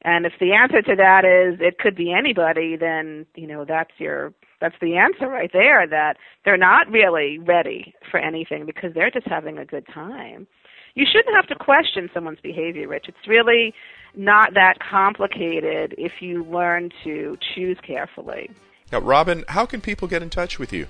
And 0.00 0.24
if 0.24 0.32
the 0.40 0.54
answer 0.54 0.80
to 0.80 0.96
that 0.96 1.26
is 1.26 1.60
it 1.60 1.78
could 1.78 1.94
be 1.94 2.10
anybody, 2.10 2.76
then 2.76 3.26
you 3.36 3.46
know 3.46 3.66
that's 3.66 3.92
your 3.98 4.32
that's 4.62 4.74
the 4.80 4.96
answer 4.96 5.28
right 5.28 5.50
there. 5.52 5.86
That 5.86 6.16
they're 6.44 6.56
not 6.56 6.90
really 6.90 7.38
ready 7.38 7.94
for 8.10 8.18
anything 8.18 8.64
because 8.64 8.94
they're 8.94 9.10
just 9.10 9.26
having 9.26 9.58
a 9.58 9.66
good 9.66 9.86
time. 9.92 10.46
You 10.94 11.04
shouldn't 11.10 11.36
have 11.36 11.46
to 11.48 11.64
question 11.64 12.08
someone's 12.14 12.40
behavior, 12.42 12.88
Rich. 12.88 13.06
It's 13.08 13.28
really 13.28 13.74
not 14.16 14.54
that 14.54 14.78
complicated 14.80 15.94
if 15.98 16.12
you 16.20 16.44
learn 16.44 16.90
to 17.04 17.36
choose 17.54 17.78
carefully. 17.86 18.50
Now, 18.90 19.00
Robin, 19.00 19.44
how 19.48 19.66
can 19.66 19.80
people 19.82 20.08
get 20.08 20.22
in 20.22 20.30
touch 20.30 20.58
with 20.58 20.72
you? 20.72 20.86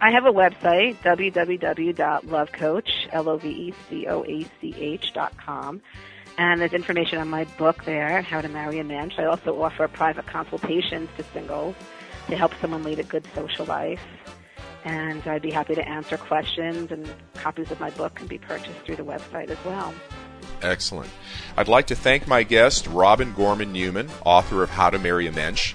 I 0.00 0.10
have 0.10 0.26
a 0.26 0.32
website, 0.32 0.96
www.lovecoach, 1.02 2.88
L-O-V-E-C-O-A-C-H 3.12 5.12
dot 5.14 5.36
com. 5.38 5.80
And 6.38 6.60
there's 6.60 6.74
information 6.74 7.18
on 7.18 7.28
my 7.28 7.44
book 7.56 7.84
there, 7.84 8.20
How 8.20 8.42
to 8.42 8.48
Marry 8.48 8.78
a 8.78 8.84
Mensch. 8.84 9.18
I 9.18 9.24
also 9.24 9.62
offer 9.62 9.88
private 9.88 10.26
consultations 10.26 11.08
to 11.16 11.24
singles 11.32 11.74
to 12.28 12.36
help 12.36 12.52
someone 12.60 12.82
lead 12.82 12.98
a 12.98 13.04
good 13.04 13.26
social 13.34 13.64
life. 13.64 14.02
And 14.84 15.26
I'd 15.26 15.40
be 15.40 15.50
happy 15.50 15.74
to 15.74 15.88
answer 15.88 16.18
questions, 16.18 16.92
and 16.92 17.08
copies 17.34 17.70
of 17.70 17.80
my 17.80 17.90
book 17.90 18.16
can 18.16 18.26
be 18.26 18.38
purchased 18.38 18.78
through 18.80 18.96
the 18.96 19.04
website 19.04 19.48
as 19.48 19.64
well. 19.64 19.94
Excellent. 20.62 21.10
I'd 21.56 21.68
like 21.68 21.86
to 21.88 21.96
thank 21.96 22.28
my 22.28 22.42
guest, 22.42 22.86
Robin 22.86 23.32
Gorman 23.32 23.72
Newman, 23.72 24.08
author 24.24 24.62
of 24.62 24.70
How 24.70 24.90
to 24.90 24.98
Marry 24.98 25.26
a 25.26 25.32
Mensch. 25.32 25.74